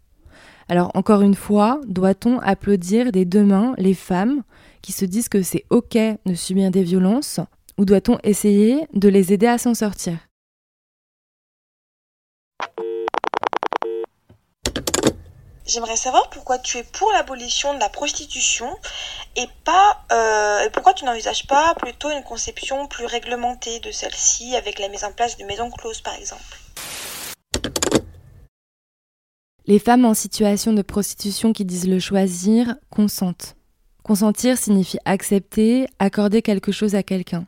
Alors 0.67 0.91
encore 0.93 1.21
une 1.21 1.35
fois, 1.35 1.81
doit-on 1.87 2.39
applaudir 2.39 3.11
des 3.11 3.25
deux 3.25 3.43
mains 3.43 3.73
les 3.77 3.93
femmes 3.93 4.43
qui 4.81 4.91
se 4.91 5.05
disent 5.05 5.29
que 5.29 5.41
c'est 5.41 5.65
ok 5.69 5.97
de 6.25 6.33
subir 6.33 6.69
des 6.69 6.83
violences, 6.83 7.39
ou 7.77 7.85
doit-on 7.85 8.19
essayer 8.23 8.85
de 8.93 9.09
les 9.09 9.33
aider 9.33 9.47
à 9.47 9.57
s'en 9.57 9.73
sortir? 9.73 10.28
J'aimerais 15.69 15.97
savoir 15.97 16.31
pourquoi 16.31 16.57
tu 16.57 16.79
es 16.79 16.83
pour 16.83 17.11
l'abolition 17.11 17.75
de 17.75 17.79
la 17.79 17.89
prostitution 17.89 18.75
et 19.35 19.45
pas 19.63 20.03
euh, 20.11 20.67
pourquoi 20.73 20.95
tu 20.95 21.05
n'envisages 21.05 21.45
pas 21.45 21.75
plutôt 21.75 22.09
une 22.09 22.23
conception 22.23 22.87
plus 22.87 23.05
réglementée 23.05 23.79
de 23.79 23.91
celle-ci 23.91 24.55
avec 24.55 24.79
la 24.79 24.87
mise 24.87 25.03
en 25.03 25.11
place 25.11 25.37
de 25.37 25.43
maisons 25.43 25.69
closes 25.69 26.01
par 26.01 26.15
exemple? 26.15 26.41
Les 29.67 29.77
femmes 29.77 30.05
en 30.05 30.15
situation 30.15 30.73
de 30.73 30.81
prostitution 30.81 31.53
qui 31.53 31.65
disent 31.65 31.87
le 31.87 31.99
choisir 31.99 32.73
consentent. 32.89 33.55
Consentir 34.01 34.57
signifie 34.57 34.97
accepter, 35.05 35.85
accorder 35.99 36.41
quelque 36.41 36.71
chose 36.71 36.95
à 36.95 37.03
quelqu'un. 37.03 37.45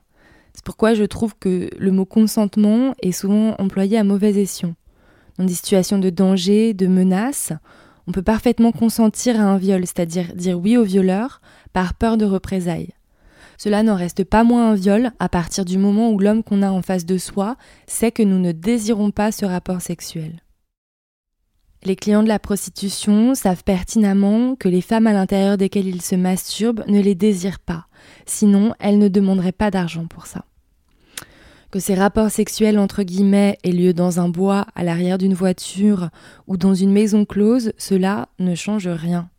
C'est 0.54 0.64
pourquoi 0.64 0.94
je 0.94 1.06
trouve 1.06 1.34
que 1.40 1.72
le 1.76 1.92
mot 1.92 2.06
consentement 2.06 2.94
est 3.02 3.14
souvent 3.14 3.56
employé 3.58 3.98
à 3.98 4.04
mauvais 4.04 4.40
escient. 4.40 4.76
Dans 5.40 5.46
des 5.46 5.56
situations 5.56 5.98
de 5.98 6.12
danger, 6.12 6.76
de 6.76 6.86
menace, 6.86 7.52
on 8.12 8.14
peut 8.14 8.22
parfaitement 8.22 8.74
consentir 8.74 9.40
à 9.40 9.44
un 9.44 9.58
viol, 9.58 9.88
c'est-à-dire 9.88 10.36
dire 10.36 10.60
oui 10.60 10.76
au 10.76 10.84
violeur 10.84 11.40
par 11.72 11.94
peur 11.94 12.18
de 12.18 12.26
représailles. 12.26 12.94
Cela 13.58 13.84
n'en 13.84 13.96
reste 13.96 14.26
pas 14.26 14.44
moins 14.44 14.72
un 14.72 14.76
viol 14.76 15.12
à 15.20 15.30
partir 15.30 15.64
du 15.64 15.78
moment 15.78 16.12
où 16.12 16.20
l'homme 16.20 16.44
qu'on 16.44 16.62
a 16.62 16.72
en 16.72 16.82
face 16.82 17.06
de 17.06 17.18
soi 17.18 17.56
sait 17.88 18.12
que 18.12 18.22
nous 18.22 18.38
ne 18.38 18.52
désirons 18.52 19.12
pas 19.12 19.32
ce 19.32 19.46
rapport 19.46 19.80
sexuel. 19.80 20.42
Les 21.86 21.96
clients 21.96 22.22
de 22.22 22.28
la 22.28 22.38
prostitution 22.38 23.34
savent 23.34 23.64
pertinemment 23.64 24.58
que 24.58 24.68
les 24.68 24.82
femmes 24.82 25.08
à 25.08 25.14
l'intérieur 25.14 25.56
desquelles 25.56 25.88
ils 25.88 26.02
se 26.02 26.16
masturbent 26.16 26.84
ne 26.90 27.00
les 27.00 27.16
désirent 27.16 27.62
pas, 27.62 27.86
sinon 28.26 28.74
elles 28.82 29.00
ne 29.00 29.08
demanderaient 29.08 29.54
pas 29.54 29.72
d'argent 29.72 30.06
pour 30.06 30.26
ça 30.26 30.44
que 31.72 31.80
ces 31.80 31.96
rapports 31.96 32.30
sexuels 32.30 32.78
entre 32.78 33.04
guillemets 33.04 33.58
aient 33.64 33.72
lieu 33.72 33.94
dans 33.94 34.20
un 34.20 34.30
bois, 34.30 34.68
à 34.76 34.84
l'arrière 34.84 35.18
d'une 35.18 35.34
voiture 35.34 36.10
ou 36.48 36.58
dans 36.58 36.76
une 36.76 36.92
maison 36.92 37.26
close, 37.26 37.72
cela 37.78 38.28
ne 38.40 38.56
change 38.56 38.88
rien. 38.88 39.30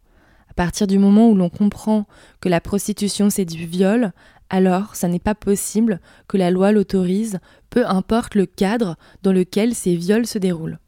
À 0.48 0.54
partir 0.54 0.86
du 0.86 0.98
moment 0.98 1.28
où 1.28 1.34
l'on 1.34 1.50
comprend 1.50 2.06
que 2.40 2.48
la 2.48 2.60
prostitution 2.60 3.30
c'est 3.30 3.44
du 3.44 3.66
viol, 3.66 4.12
alors 4.48 4.96
ça 4.96 5.08
n'est 5.08 5.18
pas 5.18 5.34
possible 5.34 6.00
que 6.26 6.36
la 6.36 6.50
loi 6.50 6.72
l'autorise, 6.72 7.38
peu 7.70 7.86
importe 7.86 8.34
le 8.34 8.46
cadre 8.46 8.96
dans 9.22 9.32
lequel 9.32 9.74
ces 9.74 9.94
viols 9.94 10.26
se 10.26 10.38
déroulent. 10.38 10.78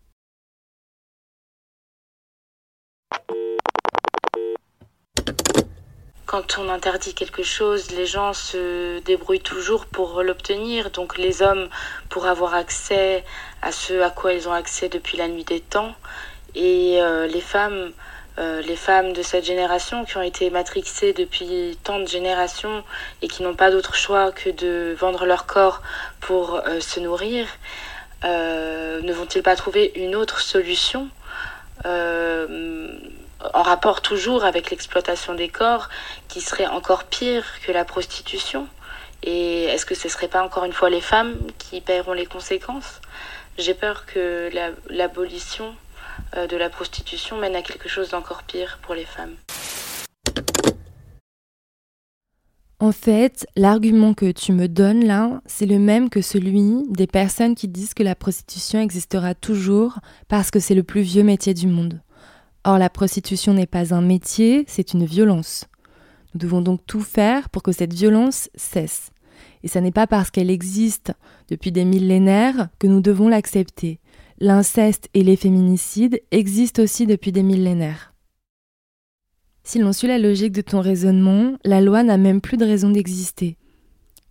Quand 6.34 6.58
on 6.58 6.68
interdit 6.68 7.14
quelque 7.14 7.44
chose, 7.44 7.92
les 7.92 8.06
gens 8.06 8.32
se 8.32 8.98
débrouillent 9.02 9.38
toujours 9.38 9.86
pour 9.86 10.20
l'obtenir. 10.24 10.90
Donc 10.90 11.16
les 11.16 11.42
hommes 11.42 11.68
pour 12.08 12.26
avoir 12.26 12.56
accès 12.56 13.24
à 13.62 13.70
ce 13.70 14.00
à 14.00 14.10
quoi 14.10 14.32
ils 14.32 14.48
ont 14.48 14.52
accès 14.52 14.88
depuis 14.88 15.16
la 15.16 15.28
nuit 15.28 15.44
des 15.44 15.60
temps. 15.60 15.94
Et 16.56 17.00
euh, 17.00 17.28
les 17.28 17.40
femmes, 17.40 17.92
euh, 18.38 18.60
les 18.62 18.74
femmes 18.74 19.12
de 19.12 19.22
cette 19.22 19.44
génération 19.44 20.04
qui 20.04 20.16
ont 20.16 20.22
été 20.22 20.50
matrixées 20.50 21.12
depuis 21.12 21.78
tant 21.84 22.00
de 22.00 22.08
générations 22.08 22.82
et 23.22 23.28
qui 23.28 23.44
n'ont 23.44 23.54
pas 23.54 23.70
d'autre 23.70 23.94
choix 23.94 24.32
que 24.32 24.50
de 24.50 24.96
vendre 24.98 25.26
leur 25.26 25.46
corps 25.46 25.82
pour 26.20 26.56
euh, 26.66 26.80
se 26.80 26.98
nourrir, 26.98 27.46
ne 28.24 29.12
vont-ils 29.12 29.44
pas 29.44 29.54
trouver 29.54 29.92
une 29.94 30.16
autre 30.16 30.40
solution? 30.40 31.08
En 33.52 33.62
rapport 33.62 34.00
toujours 34.00 34.44
avec 34.44 34.70
l'exploitation 34.70 35.35
des 35.35 35.48
corps, 35.48 35.88
qui 36.28 36.40
serait 36.40 36.66
encore 36.66 37.04
pire 37.04 37.44
que 37.66 37.72
la 37.72 37.85
prostitution 37.85 38.68
Et 39.22 39.64
est-ce 39.64 39.87
que 39.87 39.94
ce 39.94 40.07
ne 40.09 40.12
serait 40.12 40.28
pas 40.28 40.42
encore 40.42 40.64
une 40.64 40.72
fois 40.72 40.90
les 40.90 41.00
femmes 41.00 41.35
qui 41.59 41.80
paieront 41.80 42.12
les 42.12 42.26
conséquences? 42.26 43.00
J'ai 43.59 43.74
peur 43.74 44.07
que 44.07 44.50
l'abolition 44.90 45.74
euh, 46.37 46.46
de 46.46 46.57
la 46.57 46.68
prostitution 46.68 47.38
mène 47.38 47.57
à 47.57 47.62
quelque 47.62 47.88
chose 47.88 48.11
d'encore 48.11 48.42
pire 48.42 48.78
pour 48.83 48.94
les 48.94 49.04
femmes. 49.04 49.37
En 52.80 52.92
fait, 52.92 53.46
l'argument 53.57 54.12
que 54.12 54.30
tu 54.30 54.52
me 54.52 54.68
donnes 54.68 55.07
là, 55.07 55.40
c'est 55.46 55.64
le 55.64 55.78
même 55.78 56.11
que 56.11 56.20
celui 56.20 56.83
des 56.90 57.07
personnes 57.07 57.54
qui 57.54 57.66
disent 57.66 57.94
que 57.94 58.02
la 58.02 58.14
prostitution 58.14 58.78
existera 58.80 59.35
toujours 59.35 60.00
parce 60.28 60.50
que 60.50 60.59
c'est 60.59 60.74
le 60.74 60.83
plus 60.83 61.00
vieux 61.00 61.22
métier 61.22 61.54
du 61.54 61.66
monde. 61.66 62.02
Or, 62.66 62.79
la 62.79 62.88
prostitution 62.88 63.53
n'est 63.53 63.66
pas 63.66 63.94
un 63.94 64.00
métier, 64.00 64.64
c'est 64.66 64.94
une 64.94 65.05
violence. 65.05 65.66
Nous 66.33 66.40
devons 66.40 66.62
donc 66.62 66.81
tout 66.87 67.03
faire 67.03 67.50
pour 67.50 67.62
que 67.62 67.72
cette 67.72 67.92
violence 67.92 68.48
cesse. 68.55 69.11
Et 69.62 69.68
ce 69.68 69.79
n'est 69.79 69.92
pas 69.92 70.07
parce 70.07 70.31
qu'elle 70.31 70.50
existe 70.50 71.12
depuis 71.48 71.72
des 71.72 71.85
millénaires 71.85 72.68
que 72.79 72.87
nous 72.87 73.03
devons 73.03 73.29
l'accepter. 73.29 74.00
L'inceste 74.40 75.11
et 75.12 75.22
les 75.22 75.37
féminicides 75.37 76.22
existent 76.31 76.83
aussi 76.83 77.07
depuis 77.07 77.33
des 77.33 77.42
millénaires. 77.42 78.14
Si 79.62 79.79
l'on 79.79 79.92
suit 79.92 80.09
la 80.09 80.18
logique 80.18 80.53
de 80.53 80.62
ton 80.62 80.81
raisonnement, 80.81 81.57
la 81.64 81.83
loi 81.83 82.03
n'a 82.03 82.16
même 82.16 82.40
plus 82.40 82.57
de 82.57 82.64
raison 82.64 82.90
d'exister. 82.90 83.59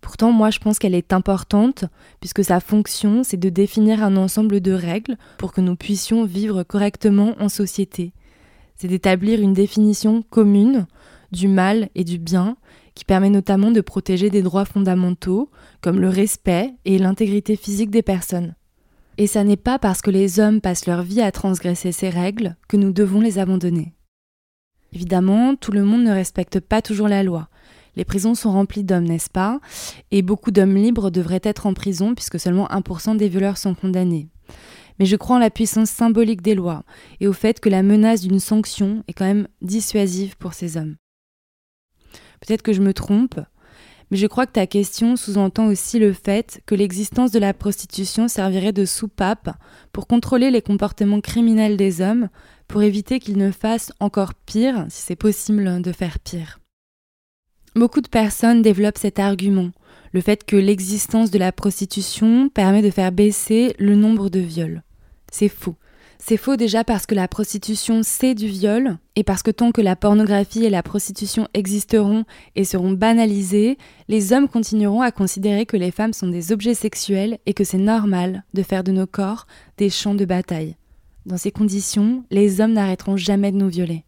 Pourtant, 0.00 0.32
moi, 0.32 0.50
je 0.50 0.58
pense 0.58 0.78
qu'elle 0.78 0.94
est 0.94 1.12
importante, 1.12 1.84
puisque 2.20 2.44
sa 2.44 2.60
fonction, 2.60 3.22
c'est 3.22 3.38
de 3.38 3.48
définir 3.48 4.02
un 4.02 4.16
ensemble 4.16 4.60
de 4.60 4.72
règles 4.72 5.16
pour 5.38 5.52
que 5.52 5.60
nous 5.60 5.76
puissions 5.76 6.24
vivre 6.24 6.64
correctement 6.64 7.34
en 7.38 7.48
société 7.48 8.12
c'est 8.76 8.88
d'établir 8.88 9.40
une 9.40 9.52
définition 9.52 10.22
commune 10.22 10.86
du 11.32 11.48
mal 11.48 11.88
et 11.94 12.04
du 12.04 12.18
bien 12.18 12.56
qui 12.94 13.04
permet 13.04 13.30
notamment 13.30 13.70
de 13.70 13.80
protéger 13.80 14.30
des 14.30 14.42
droits 14.42 14.64
fondamentaux 14.64 15.50
comme 15.80 16.00
le 16.00 16.08
respect 16.08 16.74
et 16.84 16.98
l'intégrité 16.98 17.56
physique 17.56 17.90
des 17.90 18.02
personnes. 18.02 18.54
Et 19.18 19.26
ça 19.26 19.44
n'est 19.44 19.56
pas 19.56 19.78
parce 19.78 20.02
que 20.02 20.10
les 20.10 20.40
hommes 20.40 20.60
passent 20.60 20.86
leur 20.86 21.02
vie 21.02 21.20
à 21.20 21.32
transgresser 21.32 21.92
ces 21.92 22.08
règles 22.08 22.56
que 22.68 22.76
nous 22.76 22.92
devons 22.92 23.20
les 23.20 23.38
abandonner. 23.38 23.94
Évidemment, 24.92 25.56
tout 25.56 25.72
le 25.72 25.84
monde 25.84 26.04
ne 26.04 26.12
respecte 26.12 26.60
pas 26.60 26.82
toujours 26.82 27.08
la 27.08 27.22
loi. 27.22 27.48
Les 27.96 28.04
prisons 28.04 28.34
sont 28.34 28.52
remplies 28.52 28.84
d'hommes, 28.84 29.04
n'est-ce 29.04 29.30
pas? 29.30 29.60
Et 30.10 30.22
beaucoup 30.22 30.50
d'hommes 30.50 30.74
libres 30.74 31.10
devraient 31.10 31.40
être 31.42 31.66
en 31.66 31.74
prison 31.74 32.14
puisque 32.14 32.40
seulement 32.40 32.66
1% 32.68 33.16
des 33.16 33.28
violeurs 33.28 33.58
sont 33.58 33.74
condamnés. 33.74 34.28
Mais 34.98 35.06
je 35.06 35.16
crois 35.16 35.36
en 35.36 35.40
la 35.40 35.50
puissance 35.50 35.90
symbolique 35.90 36.42
des 36.42 36.54
lois 36.54 36.84
et 37.20 37.26
au 37.26 37.32
fait 37.32 37.60
que 37.60 37.68
la 37.68 37.82
menace 37.82 38.20
d'une 38.20 38.40
sanction 38.40 39.02
est 39.08 39.12
quand 39.12 39.24
même 39.24 39.48
dissuasive 39.60 40.36
pour 40.36 40.54
ces 40.54 40.76
hommes. 40.76 40.96
Peut-être 42.40 42.62
que 42.62 42.72
je 42.72 42.82
me 42.82 42.94
trompe, 42.94 43.40
mais 44.10 44.16
je 44.16 44.26
crois 44.26 44.46
que 44.46 44.52
ta 44.52 44.66
question 44.66 45.16
sous-entend 45.16 45.66
aussi 45.66 45.98
le 45.98 46.12
fait 46.12 46.60
que 46.66 46.74
l'existence 46.74 47.30
de 47.30 47.38
la 47.38 47.54
prostitution 47.54 48.28
servirait 48.28 48.72
de 48.72 48.84
soupape 48.84 49.50
pour 49.92 50.06
contrôler 50.06 50.50
les 50.50 50.62
comportements 50.62 51.20
criminels 51.20 51.76
des 51.76 52.00
hommes, 52.00 52.28
pour 52.68 52.82
éviter 52.82 53.18
qu'ils 53.18 53.38
ne 53.38 53.50
fassent 53.50 53.92
encore 54.00 54.34
pire, 54.34 54.86
si 54.88 55.02
c'est 55.02 55.16
possible 55.16 55.82
de 55.82 55.92
faire 55.92 56.18
pire. 56.18 56.60
Beaucoup 57.74 58.00
de 58.00 58.08
personnes 58.08 58.62
développent 58.62 58.98
cet 58.98 59.18
argument, 59.18 59.70
le 60.14 60.20
fait 60.20 60.44
que 60.44 60.56
l'existence 60.56 61.32
de 61.32 61.38
la 61.38 61.52
prostitution 61.52 62.48
permet 62.48 62.82
de 62.82 62.90
faire 62.90 63.10
baisser 63.10 63.74
le 63.80 63.96
nombre 63.96 64.30
de 64.30 64.38
viols. 64.38 64.82
C'est 65.30 65.48
faux. 65.48 65.74
C'est 66.18 66.36
faux 66.36 66.56
déjà 66.56 66.84
parce 66.84 67.04
que 67.04 67.16
la 67.16 67.26
prostitution, 67.26 68.00
c'est 68.04 68.34
du 68.34 68.46
viol, 68.46 68.96
et 69.16 69.24
parce 69.24 69.42
que 69.42 69.50
tant 69.50 69.72
que 69.72 69.82
la 69.82 69.96
pornographie 69.96 70.64
et 70.64 70.70
la 70.70 70.84
prostitution 70.84 71.48
existeront 71.52 72.24
et 72.54 72.64
seront 72.64 72.92
banalisées, 72.92 73.76
les 74.08 74.32
hommes 74.32 74.48
continueront 74.48 75.02
à 75.02 75.10
considérer 75.10 75.66
que 75.66 75.76
les 75.76 75.90
femmes 75.90 76.14
sont 76.14 76.28
des 76.28 76.52
objets 76.52 76.74
sexuels 76.74 77.38
et 77.44 77.52
que 77.52 77.64
c'est 77.64 77.76
normal 77.76 78.44
de 78.54 78.62
faire 78.62 78.84
de 78.84 78.92
nos 78.92 79.08
corps 79.08 79.46
des 79.78 79.90
champs 79.90 80.14
de 80.14 80.24
bataille. 80.24 80.76
Dans 81.26 81.36
ces 81.38 81.50
conditions, 81.50 82.24
les 82.30 82.60
hommes 82.60 82.72
n'arrêteront 82.72 83.16
jamais 83.16 83.50
de 83.50 83.58
nous 83.58 83.68
violer. 83.68 84.04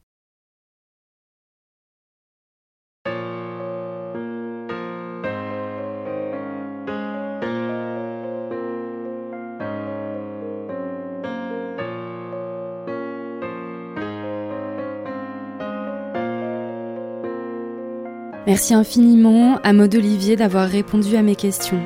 Merci 18.47 18.75
infiniment 18.75 19.59
à 19.65 19.73
Maud 19.73 19.93
Olivier 19.97 20.37
d'avoir 20.37 20.69
répondu 20.69 21.17
à 21.17 21.23
mes 21.23 21.35
questions. 21.35 21.81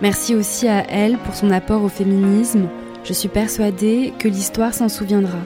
Merci 0.00 0.36
aussi 0.36 0.68
à 0.68 0.88
elle 0.88 1.18
pour 1.18 1.34
son 1.34 1.50
apport 1.50 1.82
au 1.82 1.88
féminisme. 1.88 2.68
Je 3.02 3.12
suis 3.12 3.28
persuadée 3.28 4.12
que 4.20 4.28
l'histoire 4.28 4.74
s'en 4.74 4.88
souviendra. 4.88 5.38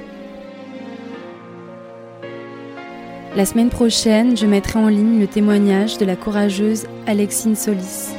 La 3.35 3.47
semaine 3.47 3.71
prochaine, 3.71 4.37
je 4.37 4.45
mettrai 4.45 4.79
en 4.79 4.89
ligne 4.89 5.21
le 5.21 5.27
témoignage 5.27 5.97
de 5.97 6.05
la 6.05 6.17
courageuse 6.17 6.85
Alexine 7.07 7.57
Solis. 7.57 8.13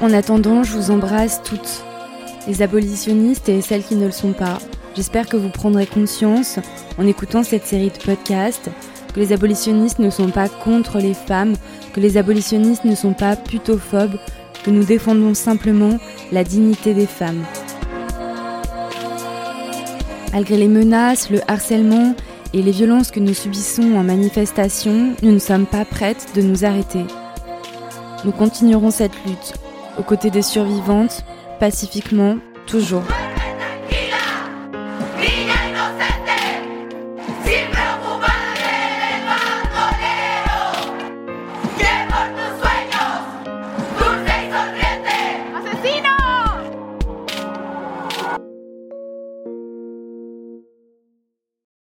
En 0.00 0.12
attendant, 0.12 0.64
je 0.64 0.72
vous 0.72 0.90
embrasse 0.90 1.42
toutes, 1.44 1.84
les 2.48 2.60
abolitionnistes 2.62 3.48
et 3.48 3.60
celles 3.60 3.84
qui 3.84 3.94
ne 3.94 4.06
le 4.06 4.12
sont 4.12 4.32
pas, 4.32 4.58
J'espère 4.96 5.28
que 5.28 5.36
vous 5.36 5.50
prendrez 5.50 5.86
conscience, 5.86 6.58
en 6.98 7.06
écoutant 7.06 7.42
cette 7.42 7.66
série 7.66 7.90
de 7.90 8.04
podcasts, 8.04 8.70
que 9.14 9.20
les 9.20 9.32
abolitionnistes 9.32 10.00
ne 10.00 10.10
sont 10.10 10.30
pas 10.30 10.48
contre 10.48 10.98
les 10.98 11.14
femmes, 11.14 11.54
que 11.92 12.00
les 12.00 12.16
abolitionnistes 12.16 12.84
ne 12.84 12.94
sont 12.94 13.12
pas 13.12 13.36
putophobes, 13.36 14.18
que 14.64 14.70
nous 14.70 14.84
défendons 14.84 15.34
simplement 15.34 15.98
la 16.32 16.44
dignité 16.44 16.92
des 16.92 17.06
femmes. 17.06 17.44
Malgré 20.32 20.56
les 20.56 20.68
menaces, 20.68 21.30
le 21.30 21.40
harcèlement 21.48 22.14
et 22.52 22.62
les 22.62 22.72
violences 22.72 23.10
que 23.10 23.20
nous 23.20 23.34
subissons 23.34 23.94
en 23.94 24.02
manifestation, 24.02 25.14
nous 25.22 25.32
ne 25.32 25.38
sommes 25.38 25.66
pas 25.66 25.84
prêtes 25.84 26.28
de 26.34 26.42
nous 26.42 26.64
arrêter. 26.64 27.04
Nous 28.24 28.32
continuerons 28.32 28.90
cette 28.90 29.24
lutte, 29.24 29.54
aux 29.98 30.02
côtés 30.02 30.30
des 30.30 30.42
survivantes, 30.42 31.24
pacifiquement, 31.58 32.36
toujours. 32.66 33.04